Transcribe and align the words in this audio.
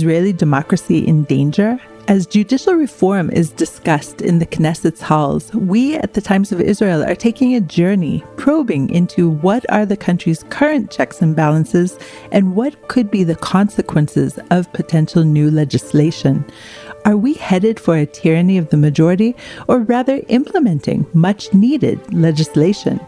Israeli 0.00 0.32
democracy 0.32 1.06
in 1.06 1.24
danger? 1.24 1.78
As 2.08 2.26
judicial 2.26 2.72
reform 2.72 3.28
is 3.30 3.50
discussed 3.50 4.22
in 4.22 4.38
the 4.38 4.46
Knesset's 4.46 5.02
halls, 5.02 5.52
we 5.52 5.94
at 5.96 6.14
the 6.14 6.22
Times 6.22 6.52
of 6.52 6.58
Israel 6.58 7.04
are 7.04 7.14
taking 7.14 7.54
a 7.54 7.60
journey 7.60 8.24
probing 8.38 8.88
into 8.88 9.28
what 9.28 9.70
are 9.70 9.84
the 9.84 9.98
country's 9.98 10.42
current 10.44 10.90
checks 10.90 11.20
and 11.20 11.36
balances 11.36 11.98
and 12.32 12.56
what 12.56 12.88
could 12.88 13.10
be 13.10 13.22
the 13.22 13.36
consequences 13.36 14.38
of 14.50 14.72
potential 14.72 15.22
new 15.22 15.50
legislation. 15.50 16.46
Are 17.04 17.18
we 17.18 17.34
headed 17.34 17.78
for 17.78 17.98
a 17.98 18.06
tyranny 18.06 18.56
of 18.56 18.70
the 18.70 18.78
majority 18.78 19.36
or 19.68 19.80
rather 19.80 20.22
implementing 20.28 21.04
much 21.12 21.52
needed 21.52 22.00
legislation? 22.14 22.98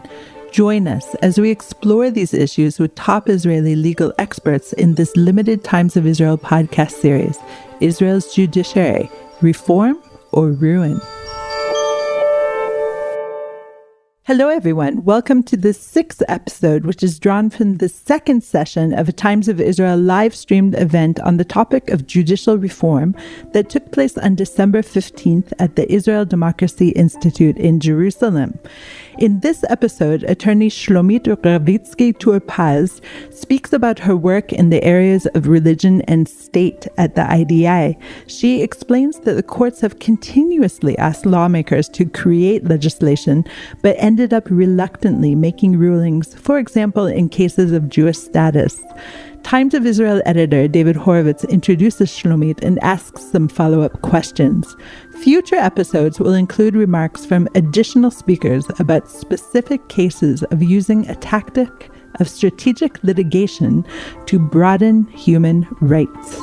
Join 0.53 0.87
us 0.87 1.15
as 1.15 1.39
we 1.39 1.49
explore 1.49 2.11
these 2.11 2.31
issues 2.31 2.77
with 2.77 2.93
top 2.93 3.27
Israeli 3.27 3.75
legal 3.75 4.13
experts 4.19 4.71
in 4.73 4.93
this 4.93 5.17
limited 5.17 5.63
Times 5.63 5.97
of 5.97 6.05
Israel 6.05 6.37
podcast 6.37 6.91
series. 6.91 7.39
Israel's 7.79 8.35
judiciary 8.35 9.09
reform 9.41 9.97
or 10.31 10.51
ruin? 10.51 11.01
Hello, 14.25 14.47
everyone. 14.47 15.03
Welcome 15.03 15.43
to 15.43 15.57
the 15.57 15.73
sixth 15.73 16.23
episode, 16.29 16.85
which 16.85 17.03
is 17.03 17.19
drawn 17.19 17.49
from 17.49 17.79
the 17.79 17.89
second 17.89 18.41
session 18.41 18.93
of 18.93 19.09
a 19.09 19.11
Times 19.11 19.49
of 19.49 19.59
Israel 19.59 19.97
live 19.97 20.33
streamed 20.33 20.75
event 20.75 21.19
on 21.19 21.35
the 21.35 21.43
topic 21.43 21.89
of 21.89 22.07
judicial 22.07 22.57
reform 22.57 23.17
that 23.51 23.69
took 23.69 23.91
place 23.91 24.17
on 24.17 24.35
December 24.35 24.81
15th 24.81 25.51
at 25.59 25.75
the 25.75 25.91
Israel 25.91 26.23
Democracy 26.23 26.91
Institute 26.91 27.57
in 27.57 27.81
Jerusalem. 27.81 28.57
In 29.19 29.41
this 29.41 29.65
episode, 29.69 30.23
attorney 30.23 30.69
Shlomit 30.69 31.25
Ravitsky 31.25 32.17
Tur-Paz 32.17 33.01
speaks 33.29 33.73
about 33.73 33.99
her 33.99 34.15
work 34.15 34.53
in 34.53 34.69
the 34.69 34.83
areas 34.85 35.25
of 35.35 35.47
religion 35.47 36.01
and 36.03 36.29
state 36.29 36.87
at 36.97 37.15
the 37.15 37.29
IDI. 37.29 37.97
She 38.27 38.61
explains 38.61 39.19
that 39.19 39.33
the 39.33 39.43
courts 39.43 39.81
have 39.81 39.99
continuously 39.99 40.97
asked 40.97 41.25
lawmakers 41.25 41.89
to 41.89 42.05
create 42.05 42.63
legislation, 42.63 43.43
but 43.81 43.97
ended 44.13 44.31
up 44.31 44.47
reluctantly 44.51 45.33
making 45.33 45.75
rulings, 45.75 46.35
for 46.35 46.59
example, 46.59 47.07
in 47.07 47.27
cases 47.27 47.71
of 47.71 47.89
Jewish 47.89 48.19
status. 48.19 48.79
Times 49.41 49.73
of 49.73 49.87
Israel 49.87 50.21
editor 50.23 50.67
David 50.67 50.95
Horovitz 50.95 51.49
introduces 51.49 52.11
Shlomit 52.11 52.61
and 52.61 52.77
asks 52.83 53.23
some 53.23 53.47
follow 53.47 53.81
up 53.81 53.99
questions. 54.03 54.75
Future 55.23 55.55
episodes 55.55 56.19
will 56.19 56.35
include 56.35 56.75
remarks 56.75 57.25
from 57.25 57.47
additional 57.55 58.11
speakers 58.11 58.67
about 58.77 59.09
specific 59.09 59.89
cases 59.89 60.43
of 60.51 60.61
using 60.61 61.09
a 61.09 61.15
tactic 61.15 61.89
of 62.19 62.29
strategic 62.29 63.03
litigation 63.03 63.83
to 64.27 64.37
broaden 64.37 65.07
human 65.07 65.65
rights. 65.81 66.39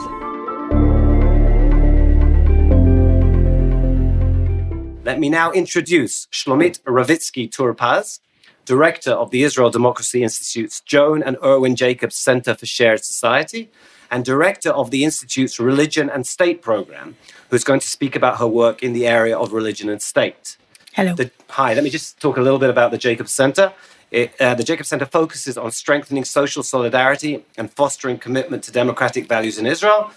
Let 5.11 5.19
me 5.19 5.29
now 5.29 5.51
introduce 5.51 6.27
Shlomit 6.27 6.79
Ravitsky 6.83 7.51
Tur-Paz, 7.51 8.21
director 8.65 9.11
of 9.11 9.33
the 9.33 9.43
Israel 9.43 9.69
Democracy 9.69 10.23
Institute's 10.23 10.83
Joan 10.83 11.21
and 11.21 11.37
Irwin 11.43 11.75
Jacobs 11.75 12.15
Center 12.15 12.55
for 12.55 12.67
Shared 12.67 13.05
Society, 13.05 13.73
and 14.09 14.25
director 14.25 14.71
of 14.71 14.93
the 14.93 15.03
Institute's 15.03 15.59
Religion 15.59 16.09
and 16.09 16.25
State 16.29 16.63
program, 16.63 17.17
who's 17.49 17.65
going 17.65 17.81
to 17.81 17.89
speak 17.89 18.15
about 18.15 18.39
her 18.39 18.47
work 18.47 18.85
in 18.85 18.93
the 18.93 19.05
area 19.09 19.37
of 19.37 19.53
religion 19.53 19.89
and 19.89 20.01
state. 20.01 20.57
Hello. 20.93 21.17
The, 21.17 21.33
hi, 21.49 21.75
let 21.75 21.83
me 21.83 21.91
just 21.91 22.21
talk 22.21 22.37
a 22.37 22.41
little 22.41 22.61
bit 22.61 22.71
about 22.71 22.93
the 22.93 22.99
Jacobs 22.99 23.33
Center. 23.33 23.73
It, 24.13 24.41
uh, 24.41 24.55
the 24.55 24.63
Jacobs 24.63 24.91
Center 24.91 25.07
focuses 25.07 25.59
on 25.59 25.73
strengthening 25.73 26.25
social 26.25 26.63
solidarity 26.63 27.45
and 27.57 27.69
fostering 27.73 28.17
commitment 28.19 28.63
to 28.63 28.71
democratic 28.71 29.27
values 29.27 29.59
in 29.59 29.67
Israel. 29.67 30.13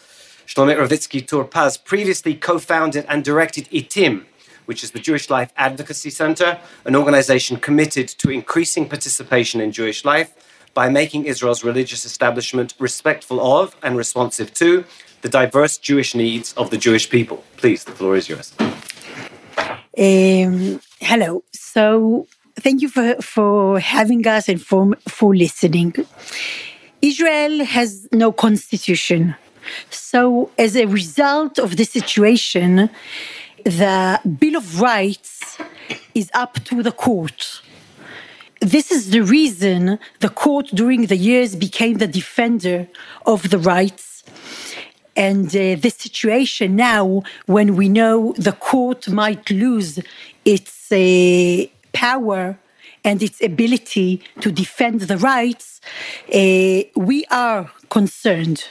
Shlomit 0.46 0.78
Ravitsky 0.78 1.26
Tur-Paz 1.26 1.78
previously 1.78 2.36
co 2.36 2.60
founded 2.60 3.06
and 3.08 3.24
directed 3.24 3.68
ITIM, 3.72 4.26
which 4.66 4.84
is 4.84 4.92
the 4.92 5.00
Jewish 5.00 5.30
Life 5.30 5.52
Advocacy 5.58 6.10
Center, 6.10 6.60
an 6.86 6.96
organization 6.96 7.58
committed 7.58 8.08
to 8.08 8.30
increasing 8.30 8.88
participation 8.88 9.62
in 9.62 9.72
Jewish 9.72 10.06
life 10.06 10.34
by 10.74 10.90
making 10.90 11.26
Israel's 11.26 11.64
religious 11.64 12.06
establishment 12.06 12.74
respectful 12.80 13.40
of 13.40 13.76
and 13.84 13.96
responsive 13.96 14.54
to 14.56 14.86
the 15.22 15.30
diverse 15.30 15.78
Jewish 15.78 16.16
needs 16.16 16.54
of 16.54 16.70
the 16.70 16.78
Jewish 16.78 17.10
people. 17.10 17.44
Please, 17.58 17.84
the 17.84 17.92
floor 17.92 18.16
is 18.16 18.28
yours. 18.28 18.54
Um, 19.98 20.82
hello. 21.00 21.44
So, 21.54 22.28
thank 22.56 22.82
you 22.82 22.90
for, 22.90 23.16
for 23.22 23.80
having 23.80 24.26
us 24.28 24.50
and 24.50 24.62
for, 24.62 24.96
for 25.08 25.36
listening. 25.36 25.94
Israel 27.02 27.66
has 27.66 28.08
no 28.12 28.32
constitution. 28.32 29.36
So, 29.90 30.52
as 30.58 30.76
a 30.76 30.86
result 30.86 31.60
of 31.60 31.78
the 31.78 31.86
situation, 31.86 32.90
the 33.64 34.20
Bill 34.40 34.58
of 34.58 34.82
Rights 34.82 35.58
is 36.14 36.30
up 36.34 36.56
to 36.66 36.84
the 36.84 36.92
court. 36.92 37.62
This 38.60 38.92
is 38.92 39.10
the 39.12 39.22
reason 39.22 40.00
the 40.20 40.30
court 40.30 40.68
during 40.74 41.08
the 41.08 41.16
years 41.18 41.56
became 41.56 41.98
the 41.98 42.08
defender 42.08 42.88
of 43.26 43.50
the 43.50 43.58
rights. 43.58 44.24
And 45.16 45.48
uh, 45.48 45.76
this 45.80 45.96
situation 45.96 46.76
now, 46.76 47.24
when 47.46 47.76
we 47.76 47.88
know 47.88 48.34
the 48.38 48.54
court 48.54 49.10
might 49.10 49.50
lose 49.50 50.00
its 50.44 50.92
uh, 50.92 51.66
power 51.94 52.58
and 53.04 53.22
its 53.22 53.42
ability 53.42 54.24
to 54.42 54.52
defend 54.52 55.02
the 55.02 55.18
rights, 55.18 55.82
uh, 56.34 56.84
we 56.96 57.26
are 57.30 57.72
concerned. 57.90 58.66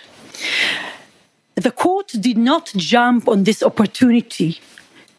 The 1.54 1.70
court 1.70 2.12
did 2.18 2.38
not 2.38 2.72
jump 2.76 3.28
on 3.28 3.44
this 3.44 3.62
opportunity 3.62 4.58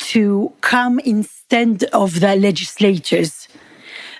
to 0.03 0.51
come 0.61 0.99
instead 0.99 1.83
of 1.93 2.19
the 2.19 2.35
legislators. 2.35 3.47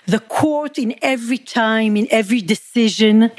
The 0.06 0.20
court, 0.20 0.78
in 0.78 0.94
every 1.02 1.38
time, 1.38 1.96
in 1.96 2.06
every 2.10 2.40
decision, 2.40 3.30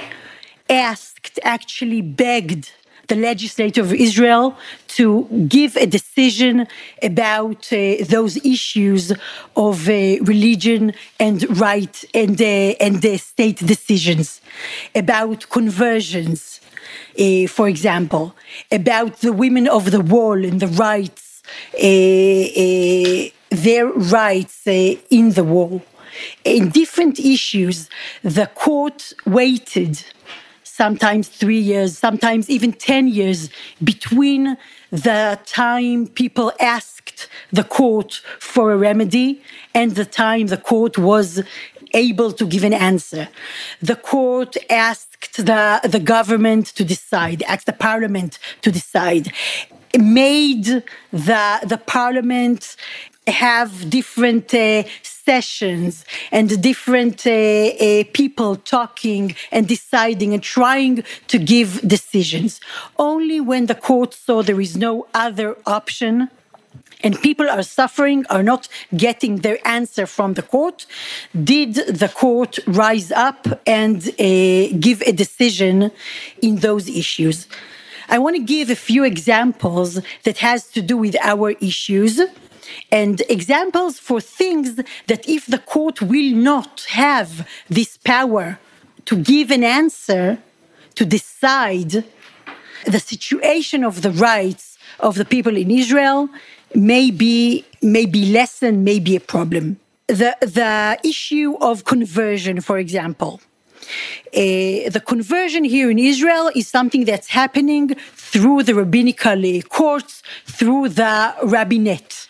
asked, 0.69 1.39
actually 1.43 2.01
begged 2.01 2.71
the 3.07 3.15
legislature 3.15 3.81
of 3.81 3.93
Israel 3.93 4.57
to 4.87 5.05
give 5.47 5.75
a 5.75 5.85
decision 5.85 6.67
about 7.03 7.61
uh, 7.71 7.77
those 8.15 8.33
issues 8.43 9.11
of 9.55 9.87
uh, 9.87 10.17
religion 10.33 10.93
and 11.19 11.37
right 11.59 11.95
and 12.13 12.41
uh, 12.41 12.85
and 12.85 13.01
the 13.01 13.17
state 13.17 13.59
decisions 13.73 14.41
about 14.95 15.49
conversions, 15.49 16.61
uh, 17.19 17.45
for 17.47 17.67
example, 17.67 18.35
about 18.71 19.11
the 19.25 19.33
women 19.33 19.67
of 19.67 19.91
the 19.91 20.01
wall 20.01 20.43
and 20.43 20.59
the 20.59 20.73
rights 20.89 21.24
Eh, 21.77 22.51
eh, 22.55 23.29
their 23.49 23.87
rights 23.87 24.61
eh, 24.65 24.95
in 25.09 25.31
the 25.31 25.43
war. 25.43 25.81
In 26.43 26.69
different 26.69 27.19
issues, 27.19 27.89
the 28.23 28.47
court 28.47 29.13
waited 29.25 30.03
sometimes 30.63 31.29
three 31.29 31.59
years, 31.59 31.97
sometimes 31.97 32.49
even 32.49 32.73
10 32.73 33.07
years 33.07 33.49
between 33.83 34.57
the 34.91 35.39
time 35.45 36.07
people 36.07 36.51
asked 36.59 37.29
the 37.51 37.63
court 37.63 38.21
for 38.39 38.71
a 38.71 38.77
remedy 38.77 39.41
and 39.73 39.95
the 39.95 40.05
time 40.05 40.47
the 40.47 40.57
court 40.57 40.97
was 40.97 41.41
able 41.93 42.31
to 42.31 42.45
give 42.45 42.63
an 42.63 42.73
answer. 42.73 43.29
The 43.81 43.95
court 43.95 44.55
asked 44.69 45.37
the, 45.37 45.79
the 45.83 45.99
government 45.99 46.67
to 46.77 46.83
decide, 46.83 47.41
asked 47.43 47.65
the 47.65 47.73
parliament 47.73 48.37
to 48.61 48.71
decide 48.71 49.31
made 50.01 50.65
the 51.11 51.59
the 51.63 51.79
parliament 51.85 52.75
have 53.27 53.89
different 53.89 54.53
uh, 54.53 54.83
sessions 55.01 56.05
and 56.31 56.61
different 56.61 57.25
uh, 57.25 57.31
uh, 57.31 58.03
people 58.13 58.55
talking 58.55 59.35
and 59.51 59.67
deciding 59.67 60.33
and 60.33 60.43
trying 60.43 61.03
to 61.27 61.39
give 61.39 61.81
decisions. 61.87 62.61
Only 62.97 63.39
when 63.41 63.65
the 63.65 63.75
court 63.75 64.13
saw 64.13 64.43
there 64.43 64.61
is 64.61 64.77
no 64.77 65.07
other 65.13 65.57
option 65.65 66.29
and 67.03 67.19
people 67.21 67.49
are 67.49 67.63
suffering, 67.63 68.25
are 68.29 68.43
not 68.43 68.67
getting 68.95 69.37
their 69.37 69.59
answer 69.67 70.05
from 70.05 70.33
the 70.33 70.41
court, 70.41 70.85
did 71.43 71.75
the 71.75 72.07
court 72.07 72.57
rise 72.65 73.11
up 73.11 73.47
and 73.67 73.97
uh, 74.07 74.67
give 74.79 75.01
a 75.05 75.11
decision 75.11 75.91
in 76.41 76.57
those 76.57 76.87
issues? 76.87 77.47
I 78.09 78.17
want 78.19 78.35
to 78.35 78.41
give 78.41 78.69
a 78.69 78.75
few 78.75 79.03
examples 79.03 79.99
that 80.23 80.37
has 80.39 80.67
to 80.69 80.81
do 80.81 80.97
with 80.97 81.15
our 81.21 81.51
issues 81.51 82.21
and 82.91 83.21
examples 83.29 83.99
for 83.99 84.19
things 84.19 84.75
that 85.07 85.27
if 85.27 85.45
the 85.45 85.59
court 85.59 86.01
will 86.01 86.35
not 86.35 86.85
have 86.89 87.47
this 87.69 87.97
power 87.97 88.59
to 89.05 89.15
give 89.15 89.51
an 89.51 89.63
answer, 89.63 90.39
to 90.95 91.05
decide 91.05 92.03
the 92.85 92.99
situation 92.99 93.83
of 93.83 94.01
the 94.01 94.11
rights 94.11 94.77
of 94.99 95.15
the 95.15 95.25
people 95.25 95.55
in 95.57 95.69
Israel 95.69 96.29
may 96.73 97.11
be, 97.11 97.65
may 97.81 98.05
be 98.05 98.31
lessened, 98.31 98.83
may 98.83 98.99
be 98.99 99.15
a 99.15 99.19
problem. 99.19 99.79
The, 100.07 100.35
the 100.41 100.99
issue 101.03 101.57
of 101.61 101.83
conversion, 101.83 102.61
for 102.61 102.77
example. 102.77 103.41
Uh, 104.27 104.89
the 104.89 105.01
conversion 105.05 105.63
here 105.63 105.89
in 105.89 105.99
Israel 105.99 106.51
is 106.55 106.67
something 106.67 107.05
that's 107.05 107.27
happening 107.27 107.95
through 108.15 108.63
the 108.63 108.75
rabbinical 108.75 109.39
uh, 109.45 109.61
courts, 109.61 110.23
through 110.45 110.89
the 110.89 111.33
rabbinate. 111.43 112.27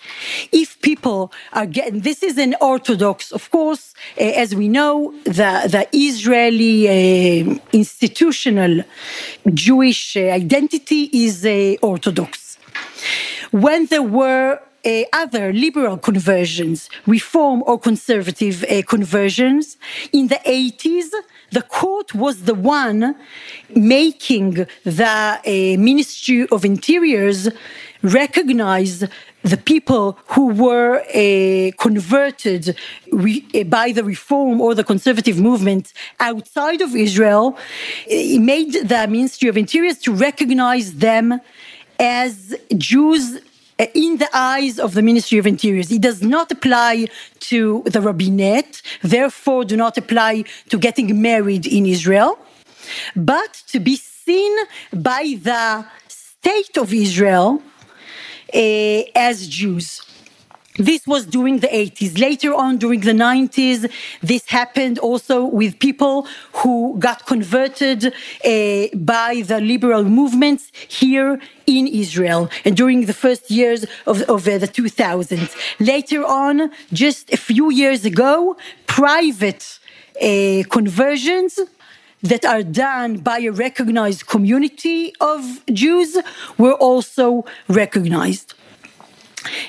If 0.51 0.79
people 0.81 1.31
are 1.53 1.65
getting, 1.65 2.01
this 2.01 2.21
is 2.23 2.37
an 2.37 2.55
Orthodox, 2.61 3.31
of 3.31 3.49
course, 3.49 3.93
uh, 4.17 4.23
as 4.23 4.55
we 4.55 4.67
know, 4.67 5.13
the, 5.23 5.51
the 5.75 5.87
Israeli 5.91 6.77
uh, 6.87 7.59
institutional 7.73 8.83
Jewish 9.53 10.15
uh, 10.15 10.21
identity 10.21 11.09
is 11.11 11.45
uh, 11.45 11.75
Orthodox. 11.81 12.57
When 13.51 13.85
there 13.87 14.03
were 14.03 14.59
uh, 14.85 15.03
other 15.13 15.51
liberal 15.51 15.97
conversions, 15.97 16.89
reform 17.07 17.63
or 17.65 17.79
conservative 17.79 18.63
uh, 18.63 18.81
conversions. 18.83 19.77
In 20.13 20.27
the 20.27 20.39
80s, 20.45 21.09
the 21.57 21.65
court 21.81 22.13
was 22.23 22.35
the 22.51 22.57
one 22.79 23.01
making 23.99 24.51
the 24.99 25.15
uh, 25.15 25.81
Ministry 25.91 26.41
of 26.55 26.59
Interiors 26.73 27.41
recognize 28.01 28.95
the 29.51 29.59
people 29.71 30.05
who 30.33 30.45
were 30.65 30.93
uh, 30.99 31.71
converted 31.85 32.63
re- 33.23 33.45
uh, 33.53 33.63
by 33.77 33.87
the 33.97 34.03
reform 34.03 34.55
or 34.65 34.71
the 34.75 34.87
conservative 34.93 35.37
movement 35.49 35.85
outside 36.29 36.81
of 36.81 36.89
Israel, 37.07 37.45
it 38.07 38.41
made 38.53 38.73
the 38.91 39.01
Ministry 39.17 39.47
of 39.51 39.55
Interiors 39.63 39.97
to 40.05 40.11
recognize 40.29 40.87
them 41.07 41.25
as 41.99 42.33
Jews 42.91 43.39
in 43.77 44.17
the 44.17 44.29
eyes 44.33 44.79
of 44.79 44.93
the 44.93 45.01
Ministry 45.01 45.37
of 45.37 45.47
Interiors. 45.47 45.91
It 45.91 46.01
does 46.01 46.21
not 46.21 46.51
apply 46.51 47.07
to 47.41 47.83
the 47.85 48.01
rabbinate, 48.01 48.81
therefore, 49.01 49.65
do 49.65 49.75
not 49.75 49.97
apply 49.97 50.45
to 50.69 50.77
getting 50.77 51.21
married 51.21 51.65
in 51.65 51.85
Israel, 51.85 52.39
but 53.15 53.63
to 53.67 53.79
be 53.79 53.95
seen 53.97 54.55
by 54.93 55.37
the 55.41 55.85
state 56.07 56.77
of 56.77 56.93
Israel 56.93 57.61
uh, 58.53 59.01
as 59.15 59.47
Jews. 59.47 60.01
This 60.77 61.07
was 61.07 61.25
during 61.25 61.59
the 61.59 61.67
80s. 61.67 62.19
Later 62.19 62.53
on, 62.53 62.77
during 62.77 62.99
the 62.99 63.13
90s, 63.13 63.89
this 64.21 64.45
happened 64.47 64.99
also 64.99 65.45
with 65.45 65.79
people 65.79 66.27
who 66.51 66.97
got 66.99 67.25
converted 67.25 68.07
uh, 68.07 68.87
by 68.93 69.41
the 69.45 69.61
liberal 69.61 70.03
movements 70.03 70.71
here 70.89 71.39
in 71.65 71.87
Israel 71.87 72.49
and 72.65 72.75
during 72.75 73.05
the 73.05 73.13
first 73.13 73.49
years 73.49 73.85
of, 74.05 74.21
of 74.23 74.45
uh, 74.47 74.57
the 74.57 74.67
2000s. 74.67 75.55
Later 75.79 76.25
on, 76.25 76.71
just 76.91 77.31
a 77.31 77.37
few 77.37 77.71
years 77.71 78.03
ago, 78.03 78.57
private 78.85 79.79
uh, 80.21 80.63
conversions 80.69 81.57
that 82.21 82.43
are 82.43 82.63
done 82.63 83.17
by 83.17 83.39
a 83.39 83.49
recognized 83.49 84.27
community 84.27 85.13
of 85.21 85.63
Jews 85.71 86.17
were 86.57 86.73
also 86.73 87.45
recognized. 87.69 88.54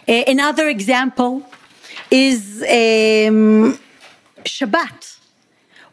Uh, 0.08 0.22
another 0.26 0.68
example 0.68 1.42
is 2.10 2.62
um, 2.62 3.78
Shabbat. 4.44 5.18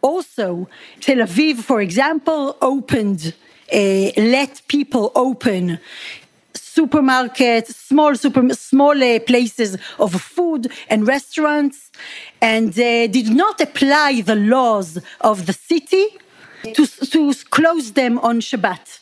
Also, 0.01 0.67
Tel 0.99 1.17
Aviv, 1.17 1.57
for 1.57 1.81
example, 1.81 2.57
opened, 2.61 3.33
uh, 3.71 4.11
let 4.17 4.61
people 4.67 5.11
open 5.15 5.79
supermarkets, 6.53 7.73
small 7.73 8.15
super, 8.15 8.53
small 8.53 9.01
uh, 9.03 9.19
places 9.19 9.77
of 9.99 10.13
food 10.19 10.71
and 10.89 11.07
restaurants, 11.07 11.91
and 12.41 12.71
uh, 12.71 13.07
did 13.07 13.29
not 13.29 13.61
apply 13.61 14.21
the 14.21 14.35
laws 14.35 14.97
of 15.21 15.45
the 15.45 15.53
city 15.53 16.05
to, 16.73 16.85
to 16.87 17.33
close 17.49 17.91
them 17.93 18.17
on 18.19 18.39
Shabbat. 18.39 18.99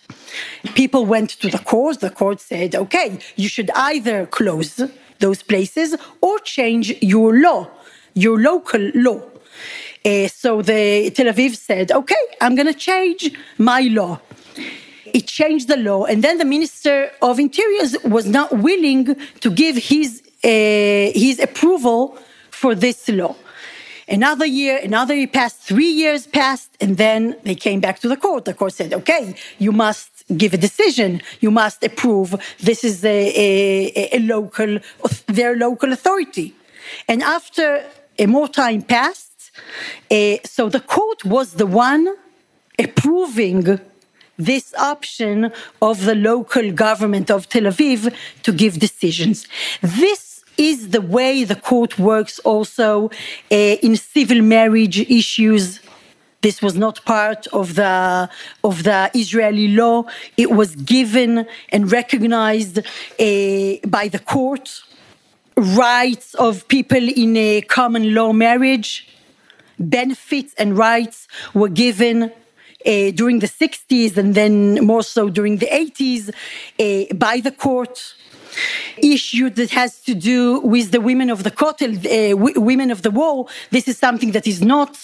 People 0.75 1.05
went 1.05 1.31
to 1.41 1.49
the 1.49 1.59
court. 1.59 1.99
The 1.99 2.09
court 2.09 2.39
said, 2.39 2.75
okay, 2.75 3.19
you 3.35 3.49
should 3.49 3.69
either 3.75 4.25
close 4.25 4.81
those 5.19 5.43
places 5.43 5.95
or 6.21 6.39
change 6.39 6.93
your 7.01 7.39
law, 7.39 7.69
your 8.13 8.39
local 8.39 8.91
law. 8.93 9.21
Uh, 10.03 10.27
so 10.27 10.61
the 10.61 11.11
Tel 11.11 11.27
Aviv 11.27 11.55
said, 11.55 11.91
okay, 11.91 12.23
I'm 12.41 12.55
going 12.55 12.67
to 12.67 12.73
change 12.73 13.31
my 13.57 13.81
law. 13.81 14.19
It 15.05 15.27
changed 15.27 15.67
the 15.67 15.77
law, 15.77 16.05
and 16.05 16.23
then 16.23 16.37
the 16.37 16.45
Minister 16.45 17.11
of 17.21 17.37
Interiors 17.37 17.97
was 18.05 18.25
not 18.25 18.51
willing 18.57 19.15
to 19.41 19.51
give 19.51 19.75
his 19.75 20.23
uh, 20.43 20.47
his 20.47 21.39
approval 21.39 22.17
for 22.49 22.73
this 22.73 23.09
law. 23.09 23.35
Another 24.07 24.45
year, 24.45 24.79
another 24.83 25.13
year 25.13 25.27
passed, 25.27 25.59
three 25.61 25.89
years 25.89 26.27
passed, 26.27 26.71
and 26.81 26.97
then 26.97 27.35
they 27.43 27.55
came 27.55 27.79
back 27.79 27.99
to 27.99 28.07
the 28.07 28.17
court. 28.17 28.45
The 28.45 28.53
court 28.53 28.73
said, 28.73 28.93
okay, 28.93 29.35
you 29.59 29.71
must 29.71 30.20
give 30.37 30.53
a 30.53 30.57
decision. 30.57 31.21
You 31.39 31.51
must 31.51 31.83
approve. 31.83 32.35
This 32.59 32.83
is 32.83 33.03
a, 33.03 33.19
a, 33.35 34.17
a 34.17 34.19
local, 34.19 34.79
their 35.27 35.55
local 35.55 35.91
authority. 35.91 36.55
And 37.07 37.21
after 37.23 37.83
a 38.17 38.25
more 38.25 38.47
time 38.47 38.81
passed, 38.81 39.51
uh, 40.09 40.37
so 40.43 40.69
the 40.69 40.79
court 40.79 41.25
was 41.25 41.53
the 41.53 41.65
one 41.65 42.15
approving 42.79 43.79
this 44.37 44.73
option 44.75 45.51
of 45.81 46.05
the 46.05 46.15
local 46.15 46.71
government 46.71 47.29
of 47.29 47.47
Tel 47.47 47.63
Aviv 47.63 48.13
to 48.43 48.51
give 48.51 48.79
decisions. 48.79 49.47
This 49.81 50.43
is 50.57 50.89
the 50.89 51.01
way 51.01 51.43
the 51.43 51.55
court 51.55 51.97
works 51.99 52.39
also 52.39 53.09
uh, 53.51 53.55
in 53.55 53.95
civil 53.95 54.41
marriage 54.41 54.99
issues. 54.99 55.79
This 56.41 56.61
was 56.61 56.75
not 56.75 57.05
part 57.05 57.45
of 57.47 57.75
the 57.75 58.29
of 58.63 58.83
the 58.83 59.11
Israeli 59.13 59.67
law. 59.67 60.05
It 60.37 60.49
was 60.51 60.75
given 60.75 61.45
and 61.69 61.91
recognized 61.91 62.79
uh, 62.79 62.83
by 63.87 64.07
the 64.11 64.21
court. 64.25 64.81
Rights 65.55 66.33
of 66.35 66.67
people 66.67 67.07
in 67.23 67.37
a 67.37 67.61
common 67.61 68.15
law 68.15 68.33
marriage, 68.33 69.07
benefits 69.77 70.55
and 70.57 70.75
rights 70.75 71.27
were 71.53 71.69
given 71.69 72.23
uh, 72.23 73.11
during 73.11 73.39
the 73.39 73.47
60s 73.47 74.17
and 74.17 74.33
then 74.33 74.83
more 74.83 75.03
so 75.03 75.29
during 75.29 75.57
the 75.57 75.67
80s 75.67 76.29
uh, 76.29 77.13
by 77.15 77.39
the 77.39 77.51
court 77.51 78.15
issue 78.97 79.49
that 79.51 79.71
has 79.71 79.99
to 80.01 80.13
do 80.13 80.59
with 80.61 80.91
the 80.91 81.01
women 81.01 81.29
of 81.29 81.43
the 81.43 81.51
Kotel, 81.51 81.93
uh, 82.05 82.35
women 82.61 82.91
of 82.91 83.01
the 83.01 83.11
wall. 83.11 83.49
This 83.69 83.87
is 83.87 83.97
something 83.97 84.31
that 84.31 84.47
is 84.47 84.61
not, 84.61 84.97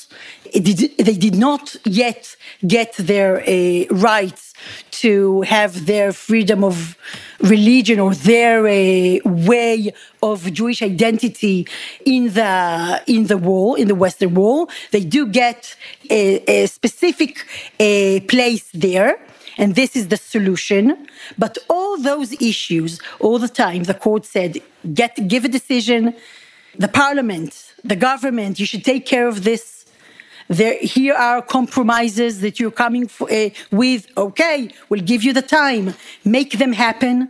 they 0.53 1.17
did 1.17 1.35
not 1.35 1.75
yet 1.85 2.35
get 2.65 2.93
their 2.97 3.41
uh, 3.41 3.85
rights 3.91 4.53
to 4.91 5.41
have 5.41 5.85
their 5.85 6.11
freedom 6.11 6.63
of 6.63 6.97
religion 7.39 7.99
or 7.99 8.13
their 8.15 8.65
uh, 8.65 9.19
way 9.25 9.93
of 10.23 10.51
Jewish 10.51 10.81
identity 10.81 11.67
in 12.05 12.33
the 12.33 13.03
in 13.07 13.27
the 13.27 13.37
wall 13.37 13.75
in 13.75 13.87
the 13.87 13.95
Western 13.95 14.33
Wall. 14.33 14.69
They 14.91 15.03
do 15.03 15.27
get 15.27 15.75
a, 16.09 16.63
a 16.63 16.67
specific 16.67 17.45
uh, 17.79 18.19
place 18.27 18.69
there 18.73 19.19
and 19.57 19.75
this 19.75 19.95
is 19.95 20.07
the 20.07 20.17
solution. 20.17 21.07
But 21.37 21.57
all 21.69 21.97
those 21.97 22.33
issues, 22.41 22.99
all 23.19 23.39
the 23.39 23.47
time, 23.47 23.83
the 23.83 23.93
court 23.93 24.25
said, 24.25 24.61
get, 24.93 25.27
give 25.27 25.45
a 25.45 25.47
decision. 25.47 26.13
The 26.77 26.87
parliament, 26.87 27.73
the 27.83 27.95
government, 27.95 28.59
you 28.59 28.65
should 28.65 28.85
take 28.85 29.05
care 29.05 29.27
of 29.27 29.43
this. 29.43 29.85
There, 30.47 30.77
here 30.79 31.15
are 31.15 31.41
compromises 31.41 32.41
that 32.41 32.59
you're 32.59 32.71
coming 32.71 33.07
for, 33.07 33.31
uh, 33.31 33.49
with. 33.71 34.07
Okay, 34.15 34.69
we'll 34.87 35.01
give 35.01 35.23
you 35.23 35.33
the 35.33 35.41
time. 35.41 35.95
Make 36.23 36.57
them 36.57 36.73
happen. 36.73 37.29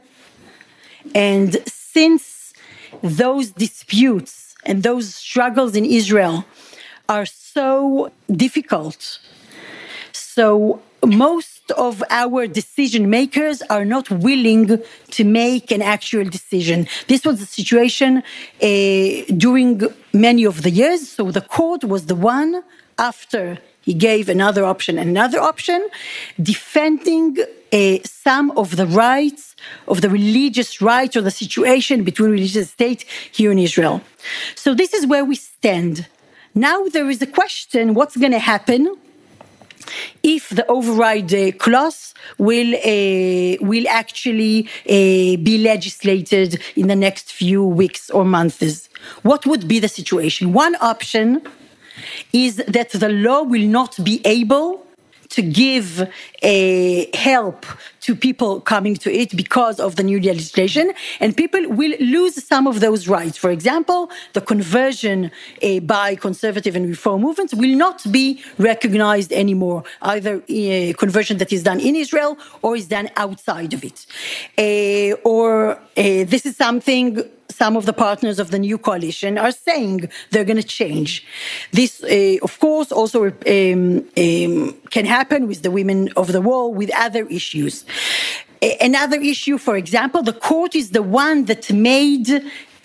And 1.15 1.57
since 1.65 2.53
those 3.01 3.49
disputes 3.51 4.55
and 4.65 4.83
those 4.83 5.15
struggles 5.15 5.75
in 5.75 5.85
Israel 5.85 6.45
are 7.09 7.25
so 7.25 8.11
difficult, 8.29 9.19
so 10.11 10.81
most 11.03 11.56
of 11.71 12.03
our 12.09 12.47
decision 12.47 13.09
makers 13.09 13.61
are 13.69 13.85
not 13.85 14.09
willing 14.09 14.81
to 15.11 15.23
make 15.23 15.71
an 15.71 15.81
actual 15.81 16.23
decision. 16.23 16.87
This 17.07 17.25
was 17.25 17.39
the 17.39 17.45
situation 17.45 18.11
uh, 18.17 19.33
during 19.35 19.81
many 20.13 20.43
of 20.45 20.63
the 20.63 20.71
years. 20.71 21.07
So 21.09 21.31
the 21.31 21.41
court 21.41 21.83
was 21.83 22.05
the 22.05 22.15
one 22.15 22.63
after 22.97 23.57
he 23.81 23.93
gave 23.93 24.27
another 24.27 24.65
option, 24.65 24.97
another 24.97 25.39
option, 25.39 25.87
defending 26.41 27.37
uh, 27.71 27.97
some 28.03 28.51
of 28.51 28.75
the 28.75 28.85
rights 28.85 29.55
of 29.87 30.01
the 30.01 30.09
religious 30.09 30.81
rights 30.81 31.15
or 31.15 31.21
the 31.21 31.31
situation 31.31 32.03
between 32.03 32.31
religious 32.31 32.69
state 32.71 33.05
here 33.31 33.51
in 33.51 33.59
Israel. 33.59 34.01
So 34.55 34.73
this 34.73 34.93
is 34.93 35.07
where 35.07 35.23
we 35.23 35.35
stand. 35.35 36.07
Now 36.53 36.85
there 36.85 37.09
is 37.09 37.21
a 37.21 37.27
question: 37.27 37.93
What's 37.93 38.17
going 38.17 38.33
to 38.33 38.39
happen 38.39 38.81
if 40.23 40.49
the 40.49 40.65
override 40.67 41.33
uh, 41.33 41.51
clause 41.53 42.13
will 42.37 42.75
uh, 42.75 43.57
will 43.61 43.87
actually 43.87 44.67
uh, 44.85 45.37
be 45.43 45.57
legislated 45.59 46.61
in 46.75 46.87
the 46.87 46.95
next 46.95 47.31
few 47.31 47.63
weeks 47.63 48.09
or 48.09 48.25
months. 48.25 48.89
What 49.23 49.45
would 49.45 49.67
be 49.67 49.79
the 49.79 49.87
situation? 49.87 50.53
One 50.53 50.75
option 50.81 51.41
is 52.33 52.57
that 52.57 52.89
the 52.91 53.09
law 53.09 53.43
will 53.43 53.67
not 53.67 53.97
be 54.03 54.21
able 54.25 54.86
to 55.29 55.41
give 55.41 56.07
a 56.41 57.09
help 57.15 57.65
to 58.01 58.15
people 58.15 58.61
coming 58.61 58.95
to 58.95 59.11
it 59.11 59.35
because 59.35 59.79
of 59.79 59.95
the 59.97 60.03
new 60.03 60.19
legislation, 60.19 60.91
and 61.19 61.35
people 61.35 61.61
will 61.69 61.93
lose 61.99 62.41
some 62.43 62.67
of 62.67 62.79
those 62.79 63.07
rights. 63.07 63.37
For 63.37 63.51
example, 63.51 64.09
the 64.33 64.41
conversion 64.41 65.31
uh, 65.61 65.79
by 65.81 66.15
conservative 66.15 66.75
and 66.75 66.87
reform 66.87 67.21
movements 67.21 67.53
will 67.53 67.75
not 67.75 68.09
be 68.11 68.41
recognized 68.57 69.31
anymore, 69.33 69.83
either 70.01 70.41
a 70.47 70.93
conversion 70.93 71.37
that 71.37 71.51
is 71.51 71.63
done 71.63 71.79
in 71.79 71.95
Israel 71.95 72.37
or 72.61 72.75
is 72.75 72.87
done 72.87 73.09
outside 73.15 73.73
of 73.73 73.83
it. 73.83 74.05
Uh, 74.57 75.17
or 75.23 75.71
uh, 75.71 75.77
this 75.95 76.45
is 76.45 76.55
something 76.55 77.23
some 77.57 77.75
of 77.75 77.85
the 77.85 77.93
partners 77.93 78.39
of 78.39 78.51
the 78.51 78.59
new 78.59 78.77
coalition 78.77 79.37
are 79.37 79.51
saying 79.51 80.09
they're 80.31 80.49
going 80.51 80.63
to 80.67 80.71
change. 80.81 81.25
This, 81.71 82.03
uh, 82.03 82.37
of 82.47 82.59
course, 82.59 82.91
also 82.91 83.19
um, 83.25 83.33
um, 84.25 84.73
can 84.95 85.05
happen 85.05 85.47
with 85.47 85.61
the 85.63 85.71
women 85.71 86.09
of 86.15 86.27
the 86.35 86.41
wall, 86.41 86.73
with 86.73 86.91
other 86.95 87.25
issues. 87.39 87.85
Another 88.89 89.19
issue, 89.33 89.57
for 89.57 89.75
example, 89.83 90.21
the 90.21 90.39
court 90.51 90.75
is 90.75 90.91
the 90.91 91.03
one 91.03 91.45
that 91.45 91.71
made 91.71 92.27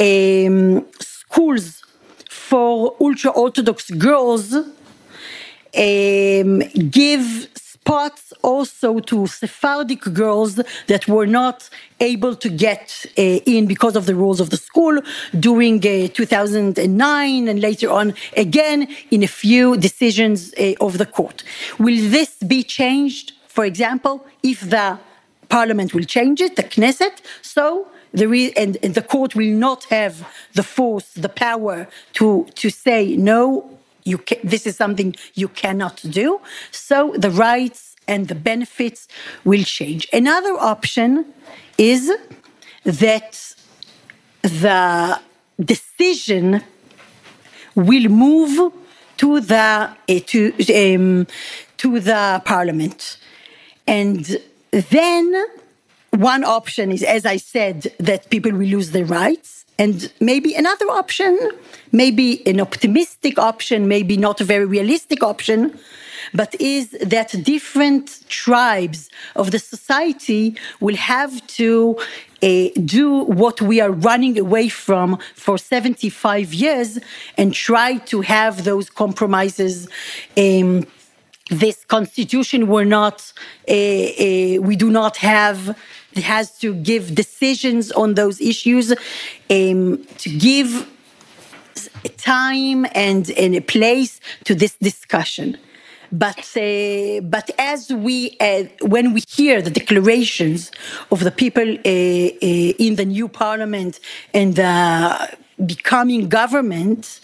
um, 0.08 0.86
schools 1.00 1.82
for 2.28 2.96
ultra 3.00 3.30
Orthodox 3.30 3.90
girls 3.90 4.54
um, 4.54 6.58
give 7.00 7.48
spots 7.82 8.32
also 8.42 9.00
to 9.00 9.26
Sephardic 9.26 10.02
girls 10.22 10.52
that 10.86 11.02
were 11.08 11.26
not 11.26 11.68
able 11.98 12.34
to 12.36 12.48
get 12.48 13.04
uh, 13.18 13.54
in 13.54 13.66
because 13.66 13.96
of 13.96 14.04
the 14.06 14.14
rules 14.14 14.40
of 14.40 14.48
the 14.50 14.56
school 14.56 14.94
during 15.46 15.76
uh, 15.78 16.06
2009 16.08 17.48
and 17.48 17.60
later 17.60 17.90
on 17.90 18.14
again 18.36 18.88
in 19.10 19.22
a 19.22 19.32
few 19.42 19.76
decisions 19.76 20.38
uh, 20.54 20.74
of 20.86 20.98
the 20.98 21.06
court. 21.06 21.42
Will 21.78 22.00
this 22.16 22.32
be 22.54 22.62
changed, 22.62 23.32
for 23.48 23.64
example, 23.64 24.14
if 24.42 24.60
the 24.60 24.98
parliament 25.48 25.92
will 25.92 26.04
change 26.16 26.40
it, 26.40 26.54
the 26.54 26.62
Knesset? 26.62 27.16
So 27.42 27.88
is, 28.14 28.52
and, 28.62 28.78
and 28.84 28.94
the 28.94 29.06
court 29.14 29.34
will 29.34 29.54
not 29.68 29.84
have 29.84 30.14
the 30.54 30.62
force, 30.62 31.08
the 31.14 31.28
power 31.48 31.88
to, 32.18 32.46
to 32.54 32.70
say 32.70 33.16
no 33.16 33.72
you 34.04 34.18
can, 34.18 34.38
this 34.42 34.66
is 34.66 34.76
something 34.76 35.14
you 35.34 35.48
cannot 35.48 36.02
do. 36.08 36.40
So 36.70 37.14
the 37.16 37.30
rights 37.30 37.96
and 38.08 38.28
the 38.28 38.34
benefits 38.34 39.08
will 39.44 39.62
change. 39.62 40.08
Another 40.12 40.54
option 40.58 41.32
is 41.78 42.10
that 42.84 43.54
the 44.42 45.20
decision 45.60 46.62
will 47.74 48.08
move 48.08 48.72
to 49.18 49.40
the 49.40 49.56
uh, 49.56 50.20
to 50.26 50.94
um, 50.94 51.26
to 51.76 52.00
the 52.00 52.42
parliament, 52.44 53.18
and 53.86 54.36
then 54.70 55.46
one 56.10 56.44
option 56.44 56.90
is, 56.90 57.02
as 57.02 57.24
I 57.24 57.36
said, 57.36 57.94
that 57.98 58.30
people 58.30 58.52
will 58.52 58.66
lose 58.66 58.90
their 58.90 59.04
rights 59.04 59.61
and 59.82 60.12
maybe 60.20 60.54
another 60.54 60.88
option, 61.02 61.32
maybe 61.90 62.28
an 62.46 62.60
optimistic 62.60 63.36
option, 63.36 63.88
maybe 63.88 64.16
not 64.16 64.40
a 64.40 64.44
very 64.44 64.64
realistic 64.76 65.20
option, 65.32 65.58
but 66.32 66.50
is 66.60 66.90
that 67.14 67.30
different 67.42 68.06
tribes 68.28 69.10
of 69.34 69.50
the 69.50 69.58
society 69.58 70.44
will 70.78 70.98
have 71.14 71.32
to 71.58 71.98
uh, 71.98 72.68
do 72.98 73.24
what 73.40 73.60
we 73.60 73.80
are 73.80 73.90
running 73.90 74.38
away 74.38 74.68
from 74.68 75.18
for 75.34 75.58
75 75.58 76.54
years 76.54 77.00
and 77.36 77.52
try 77.52 77.90
to 78.12 78.20
have 78.20 78.62
those 78.62 78.88
compromises. 78.88 79.88
Um, 80.36 80.86
this 81.50 81.84
constitution 81.84 82.68
we're 82.68 82.92
not, 83.00 83.32
uh, 83.68 83.72
uh, 83.72 84.60
we 84.68 84.74
do 84.76 84.90
not 84.90 85.16
have 85.16 85.76
has 86.16 86.58
to 86.58 86.74
give 86.74 87.14
decisions 87.14 87.92
on 87.92 88.14
those 88.14 88.40
issues, 88.40 88.92
um, 89.50 90.04
to 90.18 90.28
give 90.28 90.88
time 92.16 92.86
and, 92.94 93.30
and 93.30 93.54
a 93.54 93.60
place 93.60 94.20
to 94.44 94.54
this 94.54 94.74
discussion. 94.76 95.56
But 96.12 96.54
uh, 96.58 97.22
but 97.22 97.50
as 97.58 97.90
we 97.90 98.36
uh, 98.38 98.64
when 98.82 99.14
we 99.14 99.22
hear 99.26 99.62
the 99.62 99.70
declarations 99.70 100.70
of 101.10 101.24
the 101.24 101.30
people 101.30 101.66
uh, 101.66 101.88
uh 101.88 102.86
in 102.86 102.96
the 102.96 103.06
new 103.06 103.28
parliament 103.28 103.98
and 104.34 104.54
becoming 105.64 106.28
government, 106.28 107.20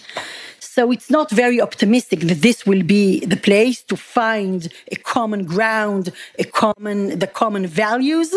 so 0.79 0.93
it's 0.93 1.11
not 1.11 1.29
very 1.33 1.61
optimistic 1.61 2.21
that 2.21 2.41
this 2.41 2.65
will 2.65 2.85
be 2.85 3.19
the 3.27 3.37
place 3.37 3.83
to 3.83 3.97
find 3.97 4.69
a 4.93 4.97
common 5.15 5.45
ground, 5.45 6.13
a 6.39 6.45
common 6.45 7.19
the 7.19 7.27
common 7.27 7.67
values. 7.67 8.31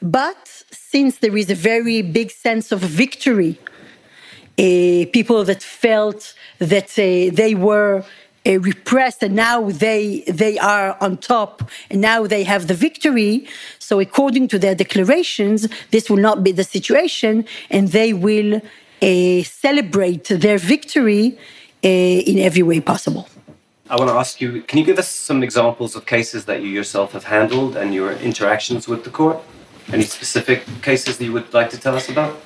But 0.00 0.42
since 0.70 1.18
there 1.18 1.36
is 1.36 1.50
a 1.50 1.54
very 1.72 2.00
big 2.00 2.30
sense 2.30 2.72
of 2.72 2.80
victory, 3.04 3.58
uh, 4.58 5.04
people 5.18 5.44
that 5.44 5.62
felt 5.62 6.34
that 6.72 6.90
uh, 6.98 7.04
they 7.40 7.54
were 7.54 7.96
uh, 8.46 8.58
repressed 8.70 9.22
and 9.22 9.34
now 9.34 9.58
they 9.84 10.24
they 10.42 10.58
are 10.58 10.96
on 11.04 11.16
top 11.16 11.54
and 11.90 12.00
now 12.00 12.26
they 12.26 12.42
have 12.44 12.66
the 12.66 12.74
victory 12.88 13.46
so 13.78 14.00
according 14.00 14.48
to 14.48 14.58
their 14.58 14.74
declarations 14.74 15.68
this 15.94 16.10
will 16.10 16.22
not 16.28 16.42
be 16.42 16.50
the 16.50 16.64
situation 16.64 17.44
and 17.70 17.88
they 17.88 18.12
will 18.12 18.60
uh, 19.02 19.42
celebrate 19.42 20.24
their 20.24 20.58
victory 20.58 21.38
uh, 21.84 22.30
in 22.30 22.38
every 22.38 22.62
way 22.62 22.80
possible 22.80 23.28
I 23.90 23.96
want 23.96 24.08
to 24.10 24.14
ask 24.14 24.40
you 24.40 24.62
can 24.62 24.78
you 24.78 24.84
give 24.84 24.98
us 24.98 25.08
some 25.08 25.42
examples 25.42 25.96
of 25.96 26.06
cases 26.06 26.44
that 26.46 26.62
you 26.62 26.68
yourself 26.68 27.12
have 27.12 27.24
handled 27.24 27.76
and 27.76 27.92
your 27.92 28.12
interactions 28.12 28.88
with 28.88 29.04
the 29.04 29.10
court 29.10 29.38
any 29.90 30.04
specific 30.04 30.64
cases 30.82 31.18
that 31.18 31.24
you 31.24 31.32
would 31.32 31.52
like 31.52 31.70
to 31.70 31.78
tell 31.78 31.94
us 31.94 32.08
about? 32.08 32.40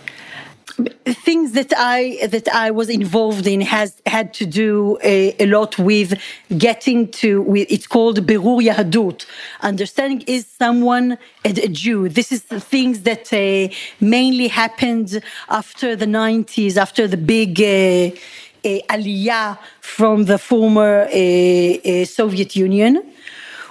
Things 0.77 1.53
that 1.53 1.73
I 1.77 2.27
that 2.27 2.49
I 2.49 2.71
was 2.71 2.89
involved 2.89 3.47
in 3.47 3.61
has 3.63 4.03
had 4.07 4.35
to 4.35 4.47
do 4.47 4.99
a, 5.03 5.35
a 5.43 5.47
lot 5.47 5.79
with 5.79 6.21
getting 6.59 7.09
to 7.13 7.43
with 7.43 7.67
it's 7.71 7.87
called 7.87 8.27
berur 8.27 8.63
yahadut. 8.63 9.25
Understanding 9.63 10.23
is 10.27 10.47
someone 10.47 11.19
a, 11.45 11.51
a, 11.51 11.69
Jew. 11.69 12.09
This 12.09 12.31
is 12.31 12.45
the 12.45 12.61
things 12.61 13.03
that 13.03 13.33
uh, 13.33 13.73
mainly 14.01 14.49
happened 14.49 15.23
after 15.49 15.97
the 15.97 16.07
90s, 16.07 16.77
after 16.77 17.09
the 17.09 17.17
big. 17.17 17.61
Uh, 17.61 18.17
aliyah 18.91 19.57
from 19.81 20.25
the 20.25 20.39
former 20.39 21.07
Soviet 22.05 22.57
Union, 22.57 23.01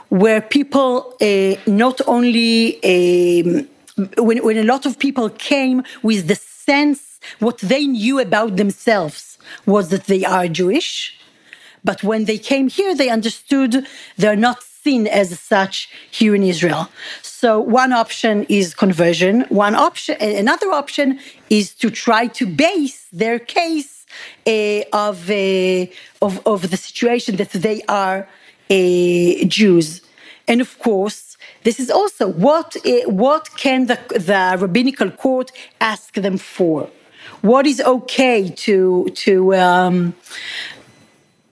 where 0.08 0.40
people 0.40 1.18
not 1.68 2.00
only 2.08 2.80
when, 4.18 4.44
when 4.44 4.58
a 4.58 4.64
lot 4.64 4.86
of 4.86 4.98
people 4.98 5.30
came 5.30 5.84
with 6.02 6.28
the 6.28 6.36
sense 6.70 7.20
what 7.40 7.58
they 7.72 7.84
knew 7.86 8.20
about 8.28 8.52
themselves 8.58 9.38
was 9.66 9.90
that 9.90 10.06
they 10.12 10.24
are 10.26 10.48
Jewish, 10.48 10.92
but 11.84 12.04
when 12.10 12.26
they 12.26 12.40
came 12.52 12.68
here, 12.78 12.94
they 12.96 13.10
understood 13.10 13.72
they're 14.18 14.44
not 14.50 14.60
seen 14.64 15.08
as 15.08 15.40
such 15.40 15.76
here 16.12 16.34
in 16.40 16.44
Israel. 16.44 16.84
So 17.22 17.50
one 17.82 17.92
option 18.04 18.36
is 18.60 18.66
conversion. 18.86 19.36
One 19.50 19.76
option, 19.88 20.16
another 20.46 20.70
option 20.82 21.20
is 21.50 21.66
to 21.82 21.88
try 22.06 22.24
to 22.40 22.44
base 22.46 23.00
their 23.22 23.38
case 23.40 23.94
uh, 24.48 24.82
of, 25.08 25.30
uh, 25.30 26.26
of 26.26 26.34
of 26.54 26.60
the 26.74 26.80
situation 26.88 27.36
that 27.42 27.52
they 27.66 27.82
are 28.04 28.20
uh, 28.70 29.46
Jews. 29.58 29.88
And 30.48 30.62
of 30.62 30.78
course, 30.80 31.38
this 31.64 31.80
is 31.80 31.90
also 31.90 32.28
what, 32.28 32.76
what 33.08 33.50
can 33.58 33.88
the, 33.88 34.00
the 34.10 34.58
rabbinical 34.60 35.10
court 35.10 35.52
ask 35.82 36.14
them 36.14 36.38
for? 36.38 36.90
What 37.42 37.66
is 37.66 37.82
okay 37.82 38.50
to, 38.50 39.10
to 39.16 39.56
um, 39.56 40.14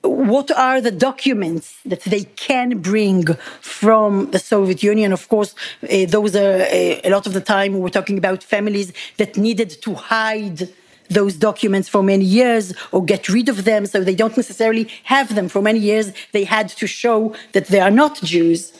what 0.04 0.52
are 0.52 0.82
the 0.82 0.92
documents 0.92 1.78
that 1.86 2.02
they 2.02 2.26
can 2.36 2.80
bring 2.80 3.26
from 3.62 4.32
the 4.32 4.40
Soviet 4.40 4.84
Union? 4.84 5.14
Of 5.14 5.28
course, 5.30 5.56
uh, 5.84 6.06
those 6.08 6.36
are 6.36 6.62
uh, 6.62 7.00
a 7.04 7.10
lot 7.10 7.26
of 7.26 7.34
the 7.34 7.42
time 7.42 7.80
we're 7.80 7.90
talking 7.90 8.18
about 8.18 8.44
families 8.44 8.92
that 9.18 9.38
needed 9.38 9.70
to 9.82 9.94
hide 9.94 10.70
those 11.10 11.36
documents 11.36 11.88
for 11.90 12.04
many 12.04 12.26
years 12.26 12.74
or 12.92 13.04
get 13.04 13.30
rid 13.30 13.50
of 13.50 13.64
them 13.66 13.86
so 13.86 14.04
they 14.04 14.16
don't 14.16 14.38
necessarily 14.38 14.88
have 15.04 15.36
them 15.36 15.48
for 15.50 15.62
many 15.62 15.80
years. 15.80 16.12
They 16.32 16.44
had 16.44 16.70
to 16.70 16.88
show 16.88 17.36
that 17.52 17.68
they 17.68 17.80
are 17.80 17.92
not 17.92 18.22
Jews. 18.22 18.74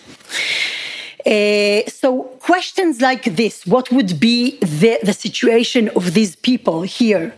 Uh, 1.26 1.82
so 1.88 2.24
questions 2.42 3.00
like 3.00 3.24
this 3.36 3.66
what 3.66 3.90
would 3.92 4.20
be 4.20 4.60
the, 4.60 5.00
the 5.04 5.14
situation 5.14 5.88
of 5.90 6.14
these 6.14 6.36
people 6.36 6.82
here 6.82 7.34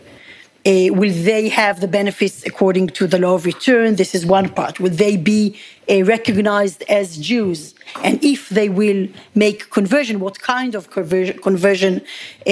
uh, 0.66 0.92
will 0.92 1.14
they 1.30 1.48
have 1.48 1.80
the 1.80 1.88
benefits 1.88 2.44
according 2.44 2.88
to 2.88 3.06
the 3.06 3.18
law 3.18 3.34
of 3.34 3.44
return? 3.46 3.96
This 3.96 4.14
is 4.14 4.26
one 4.26 4.48
part. 4.48 4.80
Will 4.80 4.90
they 4.90 5.16
be 5.16 5.56
uh, 5.88 6.02
recognized 6.04 6.82
as 6.88 7.16
Jews? 7.16 7.74
And 8.02 8.22
if 8.24 8.48
they 8.48 8.68
will 8.68 9.06
make 9.34 9.70
conversion, 9.70 10.18
what 10.18 10.40
kind 10.40 10.74
of 10.74 10.90
conversion, 10.90 11.38
conversion 11.38 11.94
uh, 12.00 12.50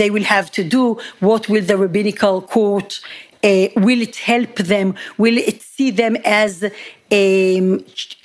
they 0.00 0.10
will 0.10 0.24
have 0.24 0.50
to 0.52 0.64
do? 0.64 0.98
What 1.20 1.48
will 1.48 1.64
the 1.70 1.76
rabbinical 1.76 2.42
court 2.42 3.00
Uh, 3.44 3.68
will 3.86 4.00
it 4.08 4.16
help 4.16 4.54
them? 4.56 4.94
Will 5.18 5.38
it 5.50 5.62
see 5.62 5.90
them 5.92 6.16
as 6.24 6.64
um, 6.64 7.84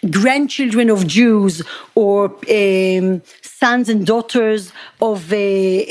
grandchildren 0.09 0.89
of 0.89 1.05
Jews 1.05 1.61
or 1.93 2.19
um, 2.49 3.21
sons 3.41 3.89
and 3.89 4.05
daughters 4.05 4.71
of 4.99 5.31
a, 5.31 5.49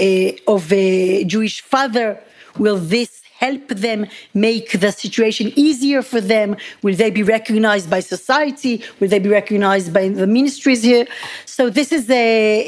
a, 0.09 0.39
of 0.47 0.73
a 0.73 1.25
Jewish 1.25 1.61
father? 1.61 2.19
Will 2.59 2.79
this 2.79 3.20
help 3.41 3.69
them 3.69 4.07
make 4.35 4.69
the 4.85 4.93
situation 4.93 5.47
easier 5.57 6.03
for 6.03 6.21
them? 6.21 6.57
Will 6.83 6.97
they 7.03 7.11
be 7.11 7.25
recognized 7.37 7.89
by 7.89 8.01
society? 8.01 8.75
Will 8.99 9.09
they 9.09 9.19
be 9.19 9.33
recognized 9.41 9.93
by 9.99 10.09
the 10.09 10.27
ministries 10.27 10.83
here? 10.83 11.07
So 11.47 11.63
this 11.71 11.91
is 11.99 12.05
a, 12.11 12.27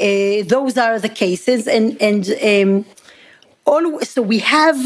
a 0.09 0.41
those 0.55 0.77
are 0.77 0.99
the 0.99 1.13
cases, 1.23 1.67
and 1.67 1.85
and 2.09 2.23
um, 2.51 2.71
all. 3.65 3.85
So 4.13 4.21
we 4.33 4.39
have 4.39 4.77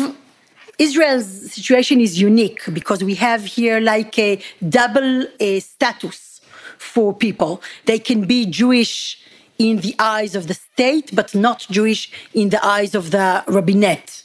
Israel's 0.78 1.30
situation 1.58 2.00
is 2.08 2.14
unique 2.32 2.62
because 2.80 3.04
we 3.04 3.16
have 3.16 3.42
here 3.58 3.80
like 3.80 4.14
a 4.20 4.32
double 4.80 5.26
a 5.40 5.60
status 5.60 6.42
for 6.78 7.14
people. 7.16 7.62
They 7.86 8.00
can 8.00 8.20
be 8.34 8.40
Jewish 8.46 9.20
in 9.58 9.82
the 9.86 9.96
eyes 9.98 10.36
of 10.36 10.44
the 10.48 10.54
state, 10.54 11.08
but 11.20 11.34
not 11.34 11.66
Jewish 11.72 12.12
in 12.34 12.50
the 12.50 12.64
eyes 12.64 12.94
of 12.94 13.10
the 13.16 13.44
rabbinate. 13.48 14.24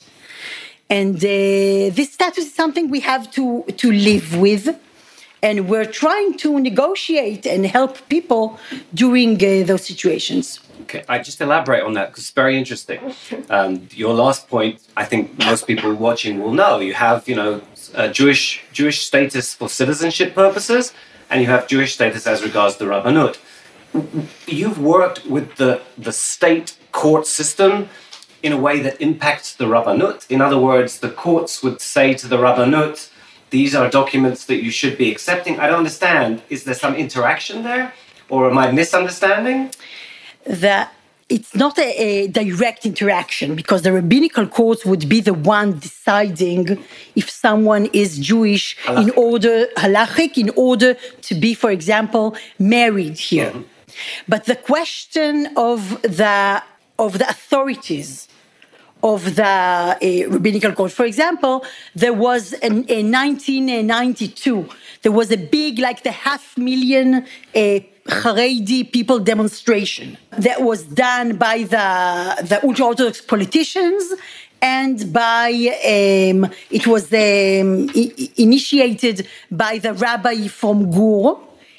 And 0.99 1.17
uh, 1.17 1.89
this 1.99 2.13
status 2.13 2.45
is 2.49 2.55
something 2.55 2.91
we 2.91 3.01
have 3.01 3.31
to, 3.31 3.65
to 3.79 3.91
live 3.91 4.37
with. 4.37 4.79
And 5.43 5.67
we're 5.71 5.91
trying 6.03 6.37
to 6.45 6.61
negotiate 6.61 7.47
and 7.47 7.65
help 7.65 8.07
people 8.11 8.59
during 8.93 9.37
uh, 9.37 9.65
those 9.69 9.87
situations. 9.87 10.61
Okay, 10.83 11.03
I 11.09 11.19
just 11.19 11.41
elaborate 11.41 11.83
on 11.83 11.95
that 11.95 12.09
because 12.09 12.25
it's 12.25 12.39
very 12.45 12.59
interesting. 12.59 13.01
Um, 13.49 13.89
your 13.93 14.13
last 14.13 14.49
point, 14.49 14.83
I 14.95 15.05
think 15.07 15.39
most 15.39 15.67
people 15.67 15.95
watching 15.95 16.43
will 16.43 16.53
know. 16.53 16.79
You 16.79 16.93
have, 16.93 17.27
you 17.27 17.37
know, 17.37 17.63
Jewish 18.13 18.63
Jewish 18.73 18.99
status 19.11 19.55
for 19.55 19.69
citizenship 19.71 20.35
purposes, 20.35 20.93
and 21.31 21.41
you 21.41 21.47
have 21.47 21.67
Jewish 21.67 21.95
status 21.95 22.27
as 22.27 22.43
regards 22.43 22.77
the 22.77 22.85
rabbanut. 22.85 23.39
You've 24.47 24.79
worked 24.79 25.25
with 25.27 25.57
the 25.57 25.81
the 25.97 26.13
state 26.13 26.77
court 26.93 27.27
system 27.27 27.89
in 28.43 28.53
a 28.53 28.57
way 28.57 28.81
that 28.81 29.01
impacts 29.01 29.55
the 29.55 29.67
rabbanut. 29.67 30.31
In 30.31 30.41
other 30.41 30.59
words, 30.59 31.01
the 31.01 31.11
courts 31.11 31.63
would 31.63 31.81
say 31.81 32.15
to 32.15 32.27
the 32.29 32.39
rabbanut, 32.39 33.09
"These 33.51 33.75
are 33.75 33.89
documents 33.89 34.45
that 34.47 34.63
you 34.65 34.71
should 34.71 34.97
be 34.99 35.11
accepting." 35.11 35.61
I 35.61 35.67
don't 35.69 35.79
understand. 35.79 36.43
Is 36.49 36.65
there 36.65 36.75
some 36.85 36.95
interaction 36.95 37.63
there, 37.63 37.93
or 38.29 38.51
am 38.51 38.59
I 38.59 38.71
misunderstanding? 38.73 39.71
that 40.47 40.93
it's 41.29 41.55
not 41.55 41.79
a, 41.79 41.91
a, 41.97 42.29
direct 42.29 42.85
interaction 42.85 43.55
because 43.55 43.83
the 43.83 43.93
rabbinical 43.93 44.47
courts 44.47 44.85
would 44.85 45.09
be 45.09 45.21
the 45.21 45.33
one 45.33 45.79
deciding 45.79 46.83
if 47.17 47.31
someone 47.31 47.87
is 47.93 48.19
Jewish 48.19 48.77
halachic. 48.85 49.03
in 49.03 49.11
order 49.11 49.67
halachic 49.77 50.37
in 50.37 50.51
order 50.57 50.95
to 51.23 51.35
be, 51.35 51.55
for 51.55 51.71
example, 51.71 52.37
married 52.59 53.17
here. 53.19 53.51
Mm-hmm. 53.51 53.63
But 54.29 54.45
the 54.45 54.57
question 54.57 55.49
of 55.57 56.03
the 56.03 56.63
of 56.99 57.19
the 57.19 57.29
authorities 57.29 58.29
of 59.03 59.35
the 59.35 59.45
uh, 59.45 59.97
rabbinical 60.31 60.73
court, 60.73 60.93
for 60.93 61.05
example, 61.05 61.65
there 61.95 62.13
was 62.13 62.53
in, 62.53 62.85
in 62.85 63.11
1992 63.11 64.69
there 65.03 65.13
was 65.13 65.31
a 65.33 65.37
big, 65.37 65.79
like 65.79 66.03
the 66.05 66.13
half 66.13 66.57
million 66.57 67.27
uh, 67.55 67.81
Haredi 68.07 68.91
people 68.91 69.19
demonstration 69.19 70.17
that 70.31 70.63
was 70.63 70.85
done 70.85 71.37
by 71.37 71.59
the, 71.59 72.47
the 72.47 72.61
ultra 72.65 72.87
Orthodox 72.87 73.21
politicians 73.21 74.13
and 74.61 75.13
by 75.13 75.51
um, 75.51 76.51
it 76.71 76.87
was 76.87 77.13
um, 77.13 77.91
initiated 78.37 79.27
by 79.51 79.79
the 79.79 79.93
rabbi 79.93 80.47
from 80.47 80.91
Gur, 80.91 81.37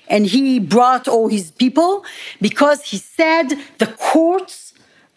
and 0.10 0.26
he 0.26 0.60
brought 0.60 1.08
all 1.08 1.30
his 1.30 1.50
people 1.52 2.04
because 2.42 2.84
he 2.84 2.98
said 2.98 3.54
the 3.78 3.88
courts 3.88 4.63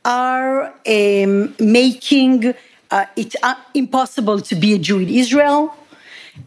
are 0.06 0.72
um, 0.86 1.54
making 1.58 2.54
uh, 2.90 3.04
it 3.16 3.34
uh, 3.42 3.56
impossible 3.74 4.40
to 4.40 4.54
be 4.54 4.72
a 4.72 4.78
Jew 4.78 5.00
in 5.00 5.08
Israel. 5.08 5.74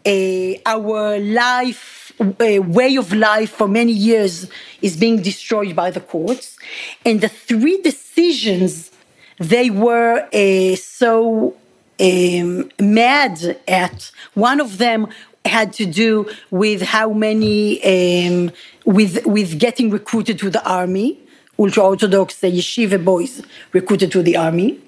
Uh, 0.06 0.54
our 0.64 1.18
life 1.18 2.12
way 2.20 2.96
of 2.96 3.12
life 3.12 3.50
for 3.50 3.68
many 3.68 3.92
years 3.92 4.50
is 4.82 4.96
being 4.96 5.22
destroyed 5.22 5.74
by 5.74 5.90
the 5.90 6.00
courts. 6.00 6.58
And 7.04 7.20
the 7.20 7.28
three 7.28 7.80
decisions 7.80 8.90
they 9.38 9.70
were 9.70 10.28
uh, 10.34 10.76
so 10.76 11.56
um, 11.98 12.70
mad 12.78 13.58
at, 13.66 14.10
one 14.34 14.60
of 14.60 14.78
them 14.78 15.08
had 15.46 15.72
to 15.72 15.86
do 15.86 16.28
with 16.50 16.82
how 16.82 17.10
many, 17.12 17.82
um, 17.84 18.52
with, 18.84 19.24
with 19.26 19.58
getting 19.58 19.90
recruited 19.90 20.38
to 20.40 20.50
the 20.50 20.62
army, 20.68 21.18
ultra 21.60 21.82
Orthodox 21.84 22.40
yeshiva 22.40 22.98
boys 23.04 23.42
recruited 23.72 24.10
to 24.12 24.22
the 24.22 24.36
army. 24.36 24.80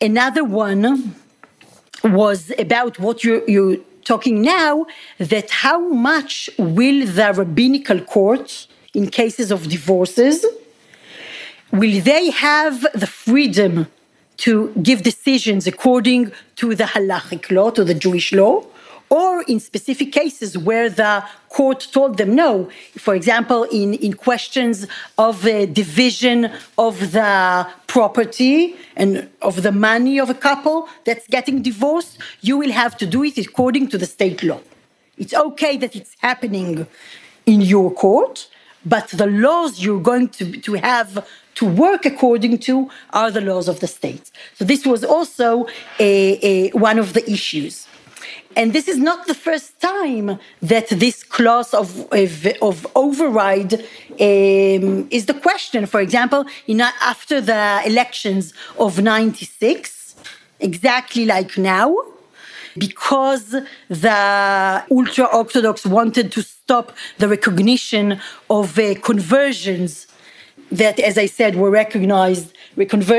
Another 0.00 0.44
one 0.44 1.14
was 2.02 2.52
about 2.58 2.98
what 2.98 3.22
you, 3.22 3.44
you 3.46 3.84
talking 4.04 4.40
now 4.40 4.86
that 5.18 5.50
how 5.50 5.78
much 5.78 6.48
will 6.58 7.06
the 7.06 7.32
rabbinical 7.36 8.00
court, 8.00 8.66
in 8.94 9.08
cases 9.08 9.50
of 9.50 9.68
divorces, 9.68 10.46
will 11.72 12.00
they 12.00 12.30
have 12.30 12.86
the 12.94 13.06
freedom 13.06 13.86
to 14.38 14.72
give 14.82 15.02
decisions 15.02 15.66
according 15.66 16.32
to 16.56 16.74
the 16.74 16.84
halachic 16.84 17.50
law, 17.50 17.70
to 17.70 17.84
the 17.84 17.94
Jewish 17.94 18.32
law, 18.32 18.64
or 19.08 19.42
in 19.42 19.60
specific 19.60 20.12
cases 20.12 20.58
where 20.58 20.88
the 20.88 21.24
court 21.48 21.88
told 21.92 22.18
them 22.18 22.34
no. 22.34 22.68
For 22.96 23.14
example, 23.14 23.64
in, 23.64 23.94
in 23.94 24.14
questions 24.14 24.86
of 25.16 25.42
the 25.42 25.66
division 25.66 26.50
of 26.76 27.12
the 27.12 27.68
property 27.86 28.76
and 28.96 29.28
of 29.42 29.62
the 29.62 29.72
money 29.72 30.18
of 30.18 30.28
a 30.30 30.34
couple 30.34 30.88
that's 31.04 31.26
getting 31.28 31.62
divorced, 31.62 32.18
you 32.40 32.58
will 32.58 32.72
have 32.72 32.96
to 32.98 33.06
do 33.06 33.22
it 33.24 33.38
according 33.38 33.88
to 33.88 33.98
the 33.98 34.06
state 34.06 34.42
law. 34.42 34.60
It's 35.16 35.34
okay 35.34 35.76
that 35.78 35.96
it's 35.96 36.16
happening 36.20 36.86
in 37.46 37.60
your 37.60 37.90
court, 37.92 38.48
but 38.84 39.08
the 39.08 39.26
laws 39.26 39.82
you're 39.82 40.00
going 40.00 40.28
to, 40.30 40.60
to 40.60 40.74
have 40.74 41.26
to 41.54 41.64
work 41.64 42.04
according 42.04 42.58
to 42.58 42.90
are 43.10 43.30
the 43.30 43.40
laws 43.40 43.66
of 43.68 43.80
the 43.80 43.86
state. 43.86 44.30
So 44.54 44.64
this 44.64 44.84
was 44.84 45.04
also 45.04 45.66
a, 45.98 46.38
a, 46.42 46.70
one 46.72 46.98
of 46.98 47.14
the 47.14 47.28
issues. 47.30 47.88
And 48.56 48.72
this 48.72 48.88
is 48.88 48.96
not 48.96 49.26
the 49.26 49.34
first 49.34 49.78
time 49.80 50.38
that 50.62 50.88
this 50.88 51.22
clause 51.22 51.74
of, 51.74 52.10
of, 52.10 52.46
of 52.62 52.86
override 52.96 53.74
um, 53.74 55.06
is 55.10 55.26
the 55.26 55.38
question. 55.42 55.84
For 55.84 56.00
example, 56.00 56.46
know, 56.76 56.88
after 57.02 57.42
the 57.42 57.82
elections 57.84 58.54
of 58.78 59.00
96, 59.02 60.16
exactly 60.58 61.26
like 61.26 61.58
now, 61.58 61.94
because 62.78 63.54
the 63.88 64.84
ultra 64.90 65.26
Orthodox 65.26 65.84
wanted 65.84 66.32
to 66.32 66.42
stop 66.42 66.96
the 67.18 67.28
recognition 67.28 68.18
of 68.48 68.78
uh, 68.78 68.94
conversions 69.00 70.06
that, 70.72 70.98
as 70.98 71.18
I 71.18 71.26
said, 71.26 71.56
were 71.56 71.70
recognized, 71.70 72.54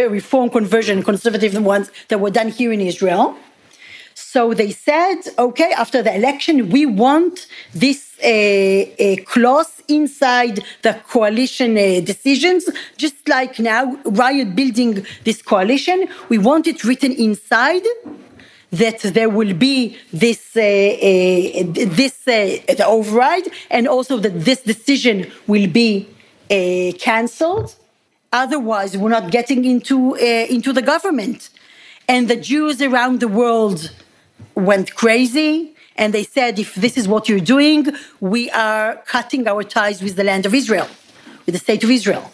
reform 0.09 0.49
conversion, 0.49 1.03
conservative 1.03 1.63
ones 1.63 1.91
that 2.07 2.19
were 2.19 2.31
done 2.31 2.49
here 2.49 2.71
in 2.71 2.81
Israel. 2.81 3.37
So 4.19 4.55
they 4.55 4.71
said, 4.71 5.19
okay, 5.37 5.73
after 5.73 6.01
the 6.01 6.11
election, 6.15 6.69
we 6.69 6.87
want 6.87 7.45
this 7.71 8.17
uh, 8.19 9.15
clause 9.25 9.83
inside 9.87 10.59
the 10.81 10.99
coalition 11.07 11.77
uh, 11.77 12.01
decisions, 12.03 12.67
just 12.97 13.29
like 13.29 13.59
now, 13.59 13.95
riot 14.05 14.55
building 14.55 15.05
this 15.23 15.43
coalition. 15.43 16.07
We 16.29 16.39
want 16.39 16.65
it 16.65 16.83
written 16.83 17.11
inside 17.11 17.83
that 18.71 19.01
there 19.01 19.29
will 19.29 19.53
be 19.53 19.95
this 20.11 20.57
uh, 20.57 20.61
uh, 20.61 21.85
this 22.01 22.27
uh, 22.27 22.83
override, 22.87 23.47
and 23.69 23.87
also 23.87 24.17
that 24.17 24.43
this 24.43 24.61
decision 24.63 25.31
will 25.45 25.67
be 25.67 26.07
uh, 26.49 26.91
cancelled. 26.97 27.75
Otherwise, 28.33 28.97
we're 28.97 29.09
not 29.19 29.29
getting 29.29 29.63
into 29.63 30.15
into 30.15 30.73
the 30.73 30.81
government, 30.81 31.51
and 32.09 32.27
the 32.27 32.35
Jews 32.35 32.81
around 32.81 33.19
the 33.19 33.27
world 33.27 33.91
went 34.57 34.95
crazy 34.95 35.75
and 35.95 36.13
they 36.13 36.23
said, 36.23 36.59
if 36.59 36.75
this 36.75 36.97
is 36.97 37.07
what 37.07 37.27
you're 37.29 37.39
doing, 37.39 37.87
we 38.19 38.49
are 38.51 38.97
cutting 39.05 39.47
our 39.47 39.63
ties 39.63 40.01
with 40.01 40.15
the 40.15 40.23
land 40.23 40.45
of 40.45 40.53
Israel, 40.53 40.87
with 41.45 41.53
the 41.53 41.59
state 41.59 41.83
of 41.83 41.89
Israel. 41.89 42.31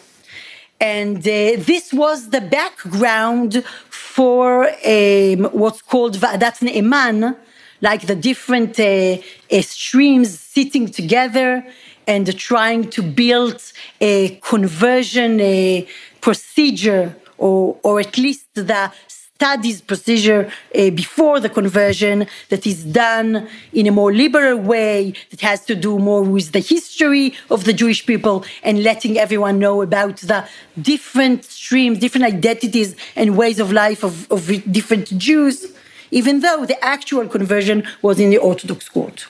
And 0.80 1.18
uh, 1.18 1.56
this 1.70 1.92
was 1.92 2.30
the 2.30 2.40
background 2.40 3.64
for 3.90 4.68
um, 4.68 5.44
what's 5.60 5.82
called 5.82 6.16
Va'adat 6.16 6.60
Ne'eman, 6.66 7.36
like 7.80 8.06
the 8.06 8.14
different 8.14 8.78
uh, 8.78 8.84
uh, 8.84 9.62
streams 9.62 10.38
sitting 10.40 10.88
together 10.88 11.64
and 12.06 12.38
trying 12.38 12.90
to 12.90 13.02
build 13.02 13.60
a 14.00 14.36
conversion 14.42 15.40
a 15.40 15.88
procedure 16.20 17.16
or, 17.38 17.78
or 17.82 18.00
at 18.00 18.18
least 18.18 18.46
the 18.54 18.92
studies 19.36 19.80
procedure 19.80 20.48
uh, 20.78 20.90
before 20.90 21.40
the 21.40 21.48
conversion 21.48 22.26
that 22.50 22.66
is 22.68 22.84
done 22.84 23.48
in 23.72 23.88
a 23.88 23.90
more 23.90 24.12
liberal 24.12 24.56
way 24.56 25.12
that 25.30 25.40
has 25.40 25.64
to 25.64 25.74
do 25.74 25.98
more 25.98 26.22
with 26.22 26.52
the 26.52 26.60
history 26.60 27.34
of 27.50 27.64
the 27.64 27.72
Jewish 27.72 28.06
people 28.06 28.44
and 28.62 28.84
letting 28.84 29.18
everyone 29.18 29.58
know 29.58 29.82
about 29.82 30.18
the 30.18 30.46
different 30.80 31.44
streams, 31.44 31.98
different 31.98 32.26
identities 32.26 32.94
and 33.16 33.36
ways 33.36 33.58
of 33.58 33.72
life 33.72 34.04
of, 34.04 34.30
of 34.30 34.46
different 34.70 35.06
Jews, 35.18 35.66
even 36.12 36.38
though 36.38 36.64
the 36.64 36.82
actual 36.84 37.26
conversion 37.26 37.82
was 38.02 38.20
in 38.20 38.30
the 38.30 38.38
Orthodox 38.38 38.88
court. 38.88 39.26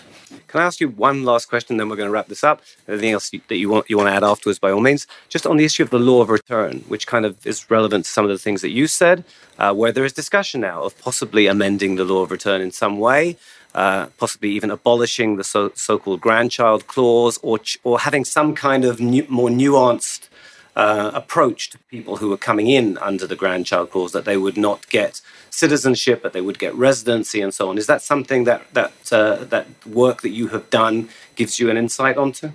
Can 0.55 0.63
I 0.63 0.67
ask 0.67 0.79
you 0.79 0.91
one 0.91 1.25
last 1.25 1.49
question, 1.49 1.79
then 1.79 1.89
we're 1.89 1.97
going 1.97 2.07
to 2.07 2.13
wrap 2.13 2.29
this 2.29 2.45
up? 2.45 2.63
Anything 2.87 3.11
else 3.11 3.29
that 3.29 3.57
you 3.57 3.69
want 3.69 3.91
you 3.91 3.97
want 3.97 4.09
to 4.09 4.13
add 4.13 4.23
afterwards, 4.23 4.61
by 4.61 4.71
all 4.71 4.81
means. 4.81 5.05
Just 5.29 5.49
on 5.49 5.57
the 5.57 5.65
issue 5.65 5.83
of 5.83 5.91
the 5.91 5.99
law 5.99 6.21
of 6.21 6.31
return, 6.31 6.85
which 6.87 7.09
kind 7.09 7.27
of 7.27 7.45
is 7.45 7.69
relevant 7.73 8.05
to 8.05 8.11
some 8.13 8.25
of 8.25 8.31
the 8.31 8.39
things 8.39 8.63
that 8.63 8.71
you 8.71 8.87
said, 8.87 9.25
uh, 9.59 9.75
where 9.75 9.91
there 9.91 10.05
is 10.05 10.13
discussion 10.13 10.61
now 10.61 10.85
of 10.85 10.97
possibly 11.01 11.49
amending 11.49 11.97
the 11.97 12.05
law 12.05 12.23
of 12.23 12.31
return 12.31 12.61
in 12.61 12.71
some 12.71 13.01
way, 13.01 13.37
uh, 13.75 14.07
possibly 14.17 14.51
even 14.51 14.71
abolishing 14.71 15.39
the 15.39 15.43
so, 15.43 15.99
called 15.99 16.21
grandchild 16.21 16.87
clause, 16.87 17.37
or 17.43 17.59
or 17.83 17.99
having 17.99 18.25
some 18.25 18.55
kind 18.55 18.85
of 18.85 19.01
more 19.01 19.49
nuanced 19.49 20.29
uh, 20.77 21.11
approach 21.15 21.71
to 21.71 21.79
people 21.91 22.19
who 22.19 22.33
are 22.33 22.37
coming 22.37 22.69
in 22.69 22.97
under 22.99 23.27
the 23.27 23.35
grandchild 23.35 23.91
clause 23.91 24.13
that 24.13 24.25
they 24.25 24.37
would 24.37 24.57
not 24.57 24.89
get 24.89 25.21
citizenship, 25.55 26.23
but 26.23 26.33
they 26.33 26.41
would 26.41 26.59
get 26.59 26.75
residency 26.75 27.41
and 27.41 27.53
so 27.55 27.69
on. 27.69 27.79
Is 27.79 27.87
that 27.87 28.03
something 28.03 28.45
that 28.45 28.63
that 28.79 28.93
uh, 29.13 29.45
that 29.53 29.67
work 29.87 30.23
that 30.23 30.35
you 30.39 30.49
have 30.49 30.69
done 30.71 31.09
gives 31.37 31.59
you 31.61 31.71
an 31.71 31.77
insight 31.77 32.17
onto? 32.17 32.47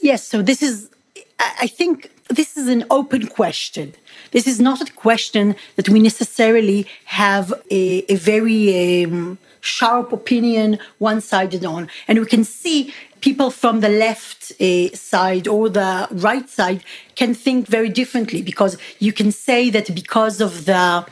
Yes. 0.00 0.20
So 0.24 0.42
this 0.42 0.62
is, 0.62 0.90
I 1.38 1.66
think, 1.66 2.10
this 2.28 2.56
is 2.56 2.68
an 2.68 2.84
open 2.90 3.26
question. 3.26 3.94
This 4.30 4.46
is 4.46 4.60
not 4.60 4.80
a 4.80 4.92
question 4.92 5.56
that 5.76 5.88
we 5.88 5.98
necessarily 6.00 6.86
have 7.04 7.52
a, 7.70 8.04
a 8.08 8.16
very 8.16 9.04
um, 9.04 9.38
sharp 9.60 10.12
opinion, 10.12 10.78
one-sided 10.98 11.64
on, 11.64 11.88
and 12.08 12.18
we 12.18 12.26
can 12.26 12.44
see 12.44 12.92
people 13.20 13.50
from 13.50 13.80
the 13.80 13.88
left 13.88 14.52
uh, 14.60 14.88
side 14.94 15.46
or 15.46 15.68
the 15.68 16.08
right 16.10 16.48
side 16.48 16.82
can 17.14 17.34
think 17.34 17.68
very 17.68 17.88
differently 17.88 18.42
because 18.42 18.76
you 18.98 19.12
can 19.12 19.30
say 19.30 19.70
that 19.70 19.94
because 19.94 20.40
of 20.40 20.64
the 20.64 21.06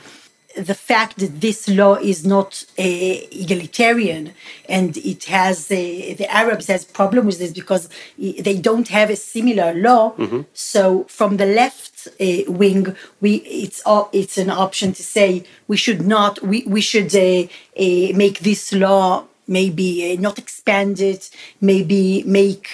the 0.57 0.75
fact 0.75 1.19
that 1.19 1.41
this 1.41 1.69
law 1.69 1.95
is 1.95 2.27
not 2.27 2.65
uh, 2.79 2.83
egalitarian 2.83 4.33
and 4.69 4.97
it 4.99 5.25
has 5.25 5.71
uh, 5.71 5.75
the 5.75 6.27
Arabs 6.29 6.67
has 6.67 6.85
problem 6.85 7.27
with 7.27 7.39
this 7.39 7.53
because 7.53 7.89
they 8.19 8.59
don't 8.59 8.89
have 8.89 9.11
a 9.11 9.17
similar 9.17 9.73
law. 9.75 10.13
Mm-hmm. 10.17 10.43
So 10.53 11.05
from 11.05 11.37
the 11.37 11.47
left 11.47 12.09
uh, 12.09 12.51
wing, 12.51 12.97
we 13.21 13.37
it's 13.37 13.83
it's 14.13 14.39
an 14.39 14.51
option 14.51 14.93
to 14.93 15.03
say 15.03 15.45
we 15.69 15.77
should 15.77 16.03
not 16.07 16.43
we 16.43 16.65
we 16.67 16.81
should 16.81 17.15
uh, 17.15 17.43
uh, 17.79 18.17
make 18.17 18.41
this 18.41 18.73
law 18.73 19.27
maybe 19.47 20.13
uh, 20.13 20.21
not 20.21 20.39
expand 20.39 21.01
it, 21.01 21.29
maybe 21.61 22.23
make 22.25 22.71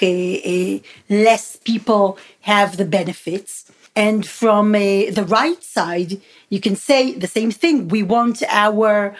less 1.08 1.56
people 1.56 2.18
have 2.42 2.76
the 2.76 2.84
benefits. 2.84 3.65
And 3.96 4.26
from 4.26 4.72
the 4.72 5.24
right 5.26 5.62
side, 5.64 6.20
you 6.50 6.60
can 6.60 6.76
say 6.76 7.14
the 7.14 7.26
same 7.26 7.50
thing. 7.50 7.88
We 7.88 8.02
want 8.02 8.42
our 8.46 9.16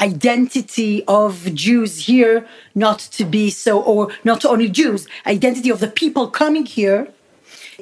identity 0.00 1.02
of 1.08 1.52
Jews 1.54 2.06
here 2.06 2.46
not 2.74 2.98
to 3.16 3.24
be 3.24 3.50
so, 3.50 3.80
or 3.80 4.12
not 4.24 4.44
only 4.44 4.68
Jews, 4.68 5.08
identity 5.26 5.70
of 5.70 5.80
the 5.80 5.88
people 5.88 6.28
coming 6.28 6.66
here. 6.66 7.08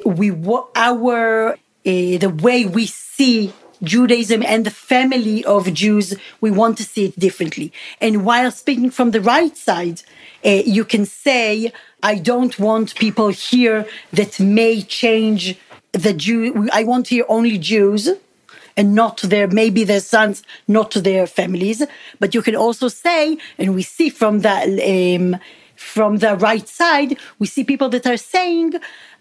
We 0.04 0.30
our 0.76 1.52
uh, 1.52 1.56
the 1.85 2.35
way 2.42 2.64
we 2.64 2.87
see 2.87 3.52
Judaism 3.82 4.42
and 4.42 4.64
the 4.64 4.70
family 4.70 5.44
of 5.44 5.72
Jews, 5.72 6.14
we 6.40 6.50
want 6.50 6.78
to 6.78 6.85
see 6.85 7.06
it 7.06 7.18
differently. 7.18 7.72
And 8.00 8.24
while 8.24 8.50
speaking 8.50 8.90
from 8.90 9.11
the 9.11 9.20
right 9.20 9.56
side, 9.56 10.02
uh, 10.44 10.62
you 10.64 10.85
can 10.85 11.04
say, 11.04 11.72
I 12.02 12.16
don't 12.16 12.59
want 12.59 12.94
people 12.94 13.28
here 13.28 13.87
that 14.12 14.40
may 14.40 14.82
change 14.82 15.59
the 15.96 16.12
Jew. 16.12 16.68
I 16.72 16.85
want 16.85 17.09
here 17.09 17.24
only 17.28 17.59
Jews 17.59 18.09
and 18.76 18.94
not 18.94 19.18
their 19.22 19.46
maybe 19.48 19.85
their 19.85 20.00
sons, 20.00 20.42
not 20.68 20.90
their 20.92 21.26
families. 21.26 21.82
But 22.20 22.35
you 22.35 22.42
can 22.42 22.56
also 22.56 22.88
say, 22.88 23.38
and 23.59 23.74
we 23.74 23.82
see 23.82 24.11
from 24.11 24.40
the 24.40 25.16
um, 25.16 25.40
from 25.76 26.18
the 26.18 26.37
right 26.37 26.68
side, 26.68 27.18
we 27.38 27.46
see 27.46 27.64
people 27.64 27.88
that 27.90 28.06
are 28.06 28.16
saying, 28.16 28.74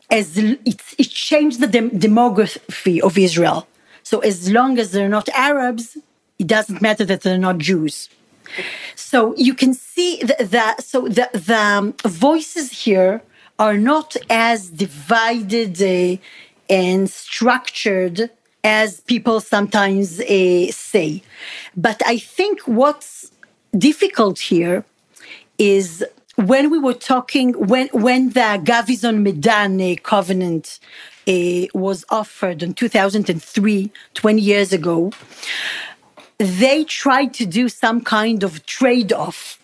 as 0.09 0.37
it, 0.37 0.59
it 0.97 1.09
changed 1.09 1.59
the 1.59 1.67
dem- 1.67 1.91
demography 1.91 2.99
of 3.01 3.17
Israel. 3.17 3.67
So 4.03 4.19
as 4.19 4.51
long 4.51 4.77
as 4.79 4.91
they're 4.91 5.09
not 5.09 5.27
Arabs, 5.29 5.97
it 6.39 6.47
doesn't 6.47 6.81
matter 6.81 7.05
that 7.05 7.21
they're 7.21 7.37
not 7.37 7.57
Jews. 7.57 8.09
So 8.95 9.35
you 9.35 9.53
can 9.53 9.73
see 9.73 10.21
that. 10.39 10.83
So 10.83 11.07
the, 11.07 11.29
the 11.33 11.57
um, 11.57 11.93
voices 12.03 12.83
here 12.83 13.21
are 13.57 13.77
not 13.77 14.15
as 14.29 14.69
divided 14.69 15.81
uh, 15.81 16.21
and 16.69 17.09
structured 17.09 18.29
as 18.63 18.99
people 19.01 19.39
sometimes 19.39 20.19
uh, 20.19 20.71
say. 20.71 21.21
But 21.77 22.01
I 22.05 22.17
think 22.17 22.61
what's 22.61 23.31
difficult 23.77 24.39
here 24.39 24.83
is 25.57 26.03
when 26.35 26.69
we 26.69 26.79
were 26.79 26.93
talking, 26.93 27.53
when, 27.53 27.87
when 27.89 28.29
the 28.29 28.59
Gavison 28.63 29.21
Medan 29.21 29.79
uh, 29.79 29.95
covenant 30.01 30.79
uh, 31.27 31.67
was 31.73 32.03
offered 32.09 32.61
in 32.63 32.73
2003, 32.73 33.91
20 34.13 34.41
years 34.41 34.73
ago, 34.73 35.11
they 36.37 36.83
tried 36.83 37.33
to 37.35 37.45
do 37.45 37.69
some 37.69 38.01
kind 38.01 38.43
of 38.43 38.65
trade 38.65 39.13
off 39.13 39.59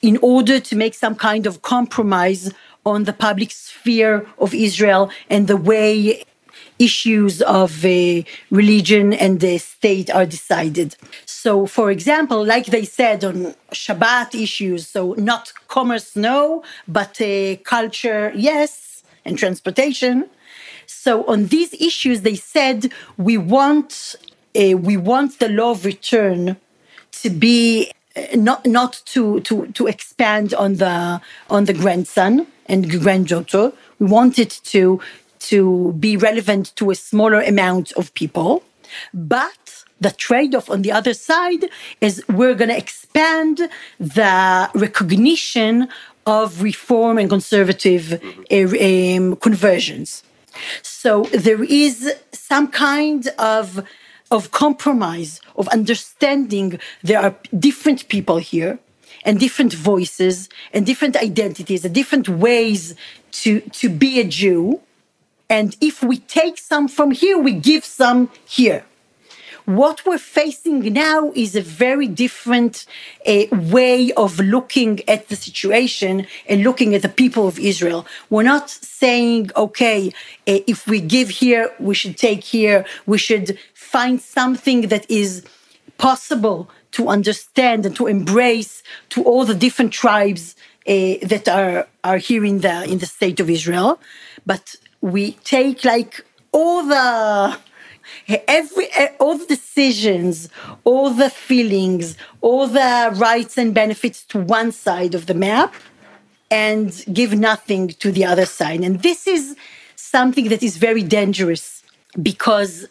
in 0.00 0.16
order 0.22 0.58
to 0.60 0.76
make 0.76 0.94
some 0.94 1.14
kind 1.14 1.46
of 1.46 1.62
compromise 1.62 2.52
on 2.86 3.04
the 3.04 3.12
public 3.12 3.50
sphere 3.50 4.26
of 4.38 4.54
Israel 4.54 5.10
and 5.28 5.46
the 5.46 5.56
way 5.56 6.24
issues 6.78 7.40
of 7.42 7.84
uh, 7.84 8.22
religion 8.50 9.12
and 9.12 9.40
the 9.40 9.58
state 9.58 10.10
are 10.10 10.26
decided. 10.26 10.96
So, 11.24 11.66
for 11.66 11.90
example, 11.90 12.44
like 12.44 12.66
they 12.66 12.84
said 12.84 13.24
on 13.24 13.54
Shabbat 13.72 14.34
issues, 14.34 14.88
so 14.88 15.14
not 15.14 15.52
commerce, 15.68 16.16
no, 16.16 16.64
but 16.88 17.20
uh, 17.20 17.56
culture, 17.64 18.32
yes, 18.34 19.02
and 19.24 19.38
transportation. 19.38 20.28
So, 20.86 21.24
on 21.26 21.46
these 21.46 21.72
issues, 21.74 22.22
they 22.22 22.34
said 22.34 22.92
we 23.16 23.38
want 23.38 24.16
uh, 24.56 24.76
we 24.76 24.96
want 24.96 25.38
the 25.38 25.48
law 25.48 25.72
of 25.72 25.84
return 25.84 26.56
to 27.12 27.30
be 27.30 27.90
uh, 28.16 28.22
not 28.34 28.66
not 28.66 29.00
to 29.06 29.40
to 29.40 29.66
to 29.68 29.86
expand 29.86 30.54
on 30.54 30.76
the 30.76 31.20
on 31.50 31.64
the 31.64 31.72
grandson 31.72 32.46
and 32.66 32.90
granddaughter. 33.00 33.72
We 33.98 34.06
want 34.06 34.38
it 34.38 34.60
to 34.64 35.00
to 35.50 35.92
be 35.94 36.16
relevant 36.16 36.74
to 36.76 36.90
a 36.90 36.94
smaller 36.94 37.40
amount 37.40 37.92
of 37.92 38.12
people. 38.14 38.62
But 39.12 39.84
the 40.00 40.10
trade 40.10 40.54
off 40.54 40.70
on 40.70 40.82
the 40.82 40.92
other 40.92 41.14
side 41.14 41.64
is 42.00 42.22
we're 42.28 42.54
going 42.54 42.70
to 42.70 42.76
expand 42.76 43.68
the 43.98 44.70
recognition 44.74 45.88
of 46.26 46.62
reform 46.62 47.18
and 47.18 47.28
conservative 47.28 48.20
um, 48.50 49.36
conversions. 49.36 50.22
So 50.82 51.24
there 51.24 51.62
is 51.62 52.14
some 52.32 52.68
kind 52.68 53.28
of 53.38 53.84
of 54.30 54.50
compromise, 54.50 55.40
of 55.56 55.68
understanding 55.68 56.80
there 57.02 57.20
are 57.20 57.34
different 57.58 58.08
people 58.08 58.38
here 58.38 58.78
and 59.24 59.38
different 59.38 59.72
voices 59.72 60.48
and 60.72 60.84
different 60.84 61.16
identities 61.16 61.84
and 61.84 61.94
different 61.94 62.28
ways 62.28 62.94
to, 63.32 63.60
to 63.60 63.88
be 63.88 64.20
a 64.20 64.24
Jew. 64.24 64.80
And 65.56 65.68
if 65.80 65.96
we 66.10 66.16
take 66.40 66.56
some 66.58 66.86
from 66.96 67.10
here, 67.22 67.38
we 67.38 67.52
give 67.70 67.84
some 67.84 68.20
here. 68.58 68.80
What 69.82 69.96
we're 70.06 70.26
facing 70.40 70.80
now 71.08 71.20
is 71.44 71.50
a 71.54 71.64
very 71.86 72.08
different 72.24 72.74
uh, 73.32 73.44
way 73.76 74.00
of 74.24 74.30
looking 74.56 74.92
at 75.14 75.20
the 75.30 75.36
situation 75.36 76.14
and 76.50 76.58
looking 76.68 76.90
at 76.96 77.02
the 77.06 77.14
people 77.22 77.44
of 77.52 77.56
Israel. 77.72 78.00
We're 78.30 78.50
not 78.56 78.68
saying, 78.68 79.42
okay, 79.66 80.00
uh, 80.52 80.72
if 80.74 80.80
we 80.92 80.98
give 81.16 81.28
here, 81.42 81.64
we 81.88 81.94
should 82.00 82.16
take 82.28 82.42
here. 82.56 82.78
We 83.12 83.18
should 83.26 83.48
find 83.94 84.16
something 84.20 84.78
that 84.92 85.04
is 85.08 85.30
possible 86.08 86.58
to 86.96 87.08
understand 87.16 87.86
and 87.86 87.94
to 88.00 88.04
embrace 88.16 88.82
to 89.14 89.18
all 89.28 89.44
the 89.44 89.58
different 89.64 89.92
tribes 89.92 90.42
uh, 90.86 91.14
that 91.32 91.44
are, 91.48 91.86
are 92.08 92.20
here 92.28 92.44
in 92.44 92.56
the, 92.66 92.76
in 92.92 92.98
the 92.98 93.10
state 93.18 93.38
of 93.40 93.48
Israel. 93.48 93.90
But 94.44 94.76
we 95.12 95.32
take 95.54 95.84
like 95.84 96.12
all 96.52 96.82
the 96.94 97.58
every 98.58 98.86
all 99.20 99.36
the 99.36 99.46
decisions 99.46 100.48
all 100.84 101.10
the 101.10 101.30
feelings 101.30 102.16
all 102.40 102.66
the 102.66 102.92
rights 103.16 103.54
and 103.58 103.74
benefits 103.74 104.24
to 104.24 104.38
one 104.38 104.70
side 104.72 105.14
of 105.14 105.26
the 105.26 105.34
map 105.34 105.74
and 106.50 107.04
give 107.12 107.32
nothing 107.50 107.88
to 107.88 108.08
the 108.10 108.24
other 108.24 108.46
side 108.46 108.80
and 108.80 109.02
this 109.02 109.26
is 109.26 109.56
something 109.96 110.48
that 110.48 110.62
is 110.62 110.76
very 110.76 111.02
dangerous 111.02 111.82
because 112.30 112.86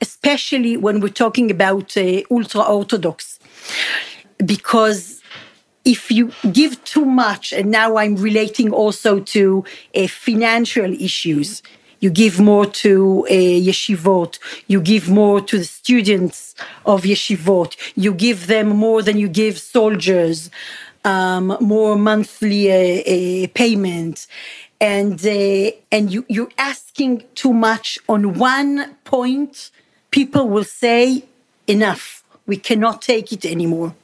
especially 0.00 0.76
when 0.76 1.00
we're 1.00 1.08
talking 1.08 1.50
about 1.50 1.96
uh, 1.96 2.22
ultra 2.30 2.62
Orthodox. 2.62 3.38
Because 4.44 5.17
if 5.84 6.10
you 6.10 6.32
give 6.52 6.82
too 6.84 7.04
much, 7.04 7.52
and 7.52 7.70
now 7.70 7.96
I'm 7.96 8.16
relating 8.16 8.72
also 8.72 9.20
to 9.20 9.64
uh, 9.94 10.06
financial 10.06 10.92
issues, 10.92 11.62
you 12.00 12.10
give 12.10 12.38
more 12.38 12.66
to 12.66 13.26
uh, 13.28 13.32
yeshivot, 13.32 14.38
you 14.66 14.80
give 14.80 15.08
more 15.08 15.40
to 15.40 15.58
the 15.58 15.64
students 15.64 16.54
of 16.86 17.02
yeshivot, 17.02 17.76
you 17.96 18.14
give 18.14 18.46
them 18.46 18.68
more 18.68 19.02
than 19.02 19.18
you 19.18 19.28
give 19.28 19.58
soldiers, 19.58 20.50
um, 21.04 21.56
more 21.60 21.96
monthly 21.96 22.70
uh, 22.70 23.44
uh, 23.44 23.48
payment, 23.54 24.26
and 24.80 25.24
uh, 25.26 25.70
and 25.90 26.12
you 26.12 26.24
you're 26.28 26.50
asking 26.58 27.24
too 27.34 27.52
much 27.52 27.98
on 28.08 28.34
one 28.34 28.94
point. 29.04 29.70
People 30.10 30.48
will 30.48 30.64
say, 30.64 31.24
"Enough, 31.66 32.22
we 32.46 32.56
cannot 32.56 33.02
take 33.02 33.32
it 33.32 33.44
anymore," 33.44 33.94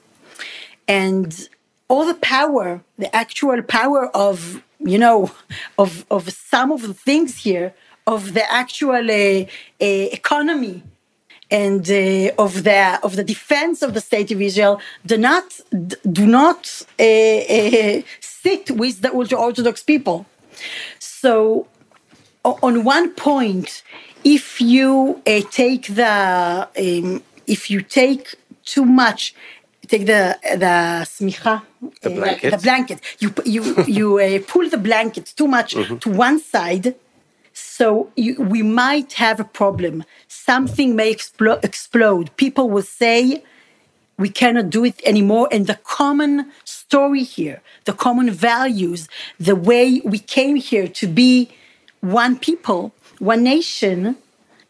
and 0.88 1.48
all 1.88 2.06
the 2.06 2.14
power, 2.14 2.82
the 2.98 3.14
actual 3.14 3.62
power 3.62 4.08
of 4.14 4.62
you 4.80 4.98
know 4.98 5.30
of 5.78 6.04
of 6.10 6.30
some 6.30 6.72
of 6.72 6.82
the 6.82 6.94
things 6.94 7.38
here 7.38 7.74
of 8.06 8.34
the 8.34 8.52
actual 8.52 9.10
uh, 9.10 9.44
uh, 9.44 9.46
economy 9.80 10.82
and 11.50 11.88
uh, 11.90 12.30
of 12.38 12.64
the 12.64 12.98
of 13.02 13.16
the 13.16 13.24
defense 13.24 13.82
of 13.82 13.94
the 13.94 14.00
state 14.00 14.30
of 14.30 14.40
Israel 14.40 14.80
do 15.06 15.16
not 15.16 15.60
do 16.20 16.26
not 16.26 16.82
uh, 16.98 17.02
uh, 17.02 18.02
sit 18.20 18.70
with 18.70 19.00
the 19.00 19.12
ultra 19.12 19.38
orthodox 19.38 19.82
people. 19.82 20.26
So, 20.98 21.66
on 22.44 22.84
one 22.84 23.10
point, 23.12 23.82
if 24.22 24.60
you 24.60 25.22
uh, 25.26 25.40
take 25.50 25.94
the 25.94 26.68
um, 26.78 27.22
if 27.46 27.70
you 27.70 27.80
take 27.82 28.34
too 28.64 28.84
much, 28.84 29.34
take 29.86 30.06
the 30.06 30.38
the 30.42 30.74
smicha, 31.04 31.62
the 32.02 32.10
blanket, 32.10 32.50
the 32.50 32.58
blanket, 32.58 32.98
you 33.18 33.34
you 33.44 33.62
you 33.86 34.40
pull 34.40 34.68
the 34.68 34.78
blanket 34.78 35.32
too 35.36 35.48
much 35.48 35.74
mm-hmm. 35.74 35.98
to 35.98 36.10
one 36.10 36.38
side 36.40 36.94
so 37.54 38.10
you, 38.16 38.40
we 38.42 38.62
might 38.62 39.14
have 39.14 39.38
a 39.38 39.44
problem. 39.44 40.04
Something 40.26 40.96
may 40.96 41.14
explo- 41.14 41.62
explode. 41.64 42.36
People 42.36 42.68
will 42.68 42.82
say, 42.82 43.42
we 44.18 44.28
cannot 44.28 44.70
do 44.70 44.84
it 44.84 45.00
anymore. 45.04 45.48
And 45.52 45.66
the 45.66 45.78
common 45.84 46.50
story 46.64 47.22
here, 47.22 47.62
the 47.84 47.92
common 47.92 48.30
values, 48.30 49.08
the 49.38 49.56
way 49.56 50.02
we 50.04 50.18
came 50.18 50.56
here 50.56 50.88
to 50.88 51.06
be 51.06 51.48
one 52.00 52.38
people, 52.38 52.92
one 53.18 53.44
nation, 53.44 54.06
eh, 54.06 54.14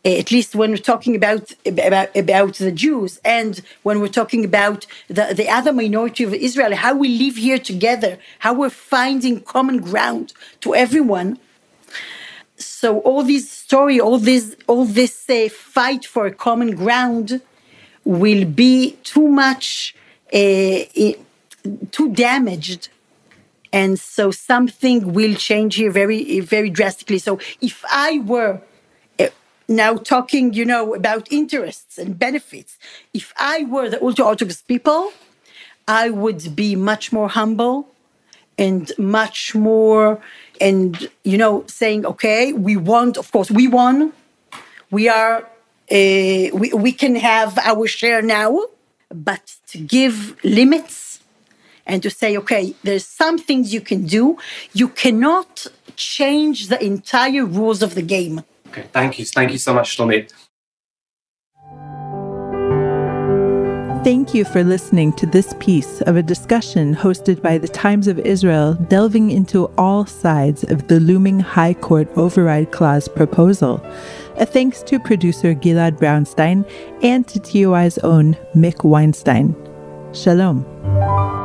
at 0.05 0.31
least 0.31 0.55
when 0.55 0.71
we're 0.71 0.77
talking 0.77 1.17
about, 1.17 1.53
about, 1.65 2.15
about 2.15 2.55
the 2.55 2.73
Jews 2.73 3.21
and 3.25 3.63
when 3.83 4.01
we're 4.01 4.09
talking 4.09 4.45
about 4.45 4.87
the, 5.09 5.33
the 5.35 5.49
other 5.49 5.73
minority 5.73 6.25
of 6.25 6.35
Israel, 6.35 6.75
how 6.75 6.95
we 6.95 7.09
live 7.09 7.37
here 7.37 7.59
together, 7.59 8.19
how 8.41 8.53
we're 8.53 8.71
finding 8.71 9.41
common 9.41 9.81
ground 9.81 10.35
to 10.61 10.75
everyone 10.75 11.39
so 12.57 13.01
all 13.01 13.23
this 13.23 13.51
story, 13.51 14.01
all 14.01 14.19
this, 14.19 14.57
all 14.67 14.85
this 14.85 15.29
uh, 15.29 15.49
fight 15.51 16.05
for 16.05 16.27
a 16.27 16.33
common 16.33 16.77
ground, 16.77 17.41
will 18.05 18.45
be 18.45 18.93
too 19.03 19.29
much, 19.29 19.95
uh, 20.33 20.81
too 21.91 22.13
damaged, 22.13 22.91
and 23.73 23.99
so 23.99 24.31
something 24.31 25.13
will 25.13 25.35
change 25.35 25.77
here 25.77 25.91
very, 25.91 26.41
very 26.41 26.71
drastically. 26.71 27.19
So 27.19 27.39
if 27.61 27.85
I 27.91 28.19
were 28.19 28.61
now 29.69 29.97
talking, 29.97 30.53
you 30.53 30.65
know, 30.65 30.95
about 30.95 31.31
interests 31.31 31.99
and 31.99 32.19
benefits, 32.19 32.79
if 33.13 33.33
I 33.37 33.65
were 33.65 33.89
the 33.89 34.03
ultra 34.03 34.25
orthodox 34.25 34.63
people, 34.63 35.13
I 35.87 36.11
would 36.11 36.57
be 36.57 36.77
much 36.77 37.13
more 37.13 37.29
humble 37.29 37.89
and 38.57 38.93
much 38.99 39.55
more 39.55 40.21
and 40.61 41.09
you 41.25 41.37
know 41.37 41.65
saying 41.67 42.07
okay 42.07 42.53
we 42.53 42.77
want 42.77 43.17
of 43.17 43.31
course 43.33 43.51
we 43.51 43.69
won. 43.69 44.13
We 44.91 45.09
are 45.09 45.39
uh, 45.39 45.47
we, 45.91 46.73
we 46.73 46.93
can 46.93 47.17
have 47.17 47.59
our 47.59 47.87
share 47.87 48.23
now 48.23 48.63
but 49.11 49.57
to 49.69 49.79
give 49.79 50.43
limits 50.45 51.21
and 51.87 52.03
to 52.03 52.11
say 52.11 52.37
okay 52.37 52.75
there's 52.83 53.07
some 53.07 53.39
things 53.39 53.75
you 53.75 53.81
can 53.81 54.07
do. 54.07 54.39
You 54.73 54.89
cannot 54.89 55.67
change 55.97 56.69
the 56.69 56.83
entire 56.83 57.45
rules 57.45 57.83
of 57.83 57.95
the 57.95 58.03
game 58.03 58.43
okay 58.75 58.89
thank 58.93 59.19
you 59.19 59.25
thank 59.25 59.53
you 59.53 59.59
so 59.59 59.73
much 59.73 59.97
Shlomit. 59.97 60.33
Thank 64.05 64.35
you 64.35 64.45
for 64.45 64.63
listening 64.63 65.15
to 65.15 65.25
this 65.25 65.55
piece 65.61 66.03
of 66.03 66.17
a 66.17 66.23
discussion 66.23 66.95
hosted 66.95 67.41
by 67.41 67.57
the 67.57 67.69
Times 67.69 68.07
of 68.07 68.19
Israel 68.19 68.75
delving 68.75 69.31
into 69.31 69.65
all 69.79 70.05
sides 70.05 70.63
of 70.65 70.89
the 70.89 71.01
looming 71.01 71.41
High 71.41 71.73
Court 71.73 72.07
override 72.15 72.71
clause 72.71 73.09
proposal. 73.09 73.81
A 74.37 74.45
thanks 74.45 74.83
to 74.83 74.99
producer 74.99 75.55
Gilad 75.55 75.99
Brownstein 75.99 76.71
and 77.03 77.27
to 77.29 77.41
TOI's 77.41 77.97
own 77.99 78.37
Mick 78.55 78.85
Weinstein. 78.85 79.57
Shalom. 80.13 81.44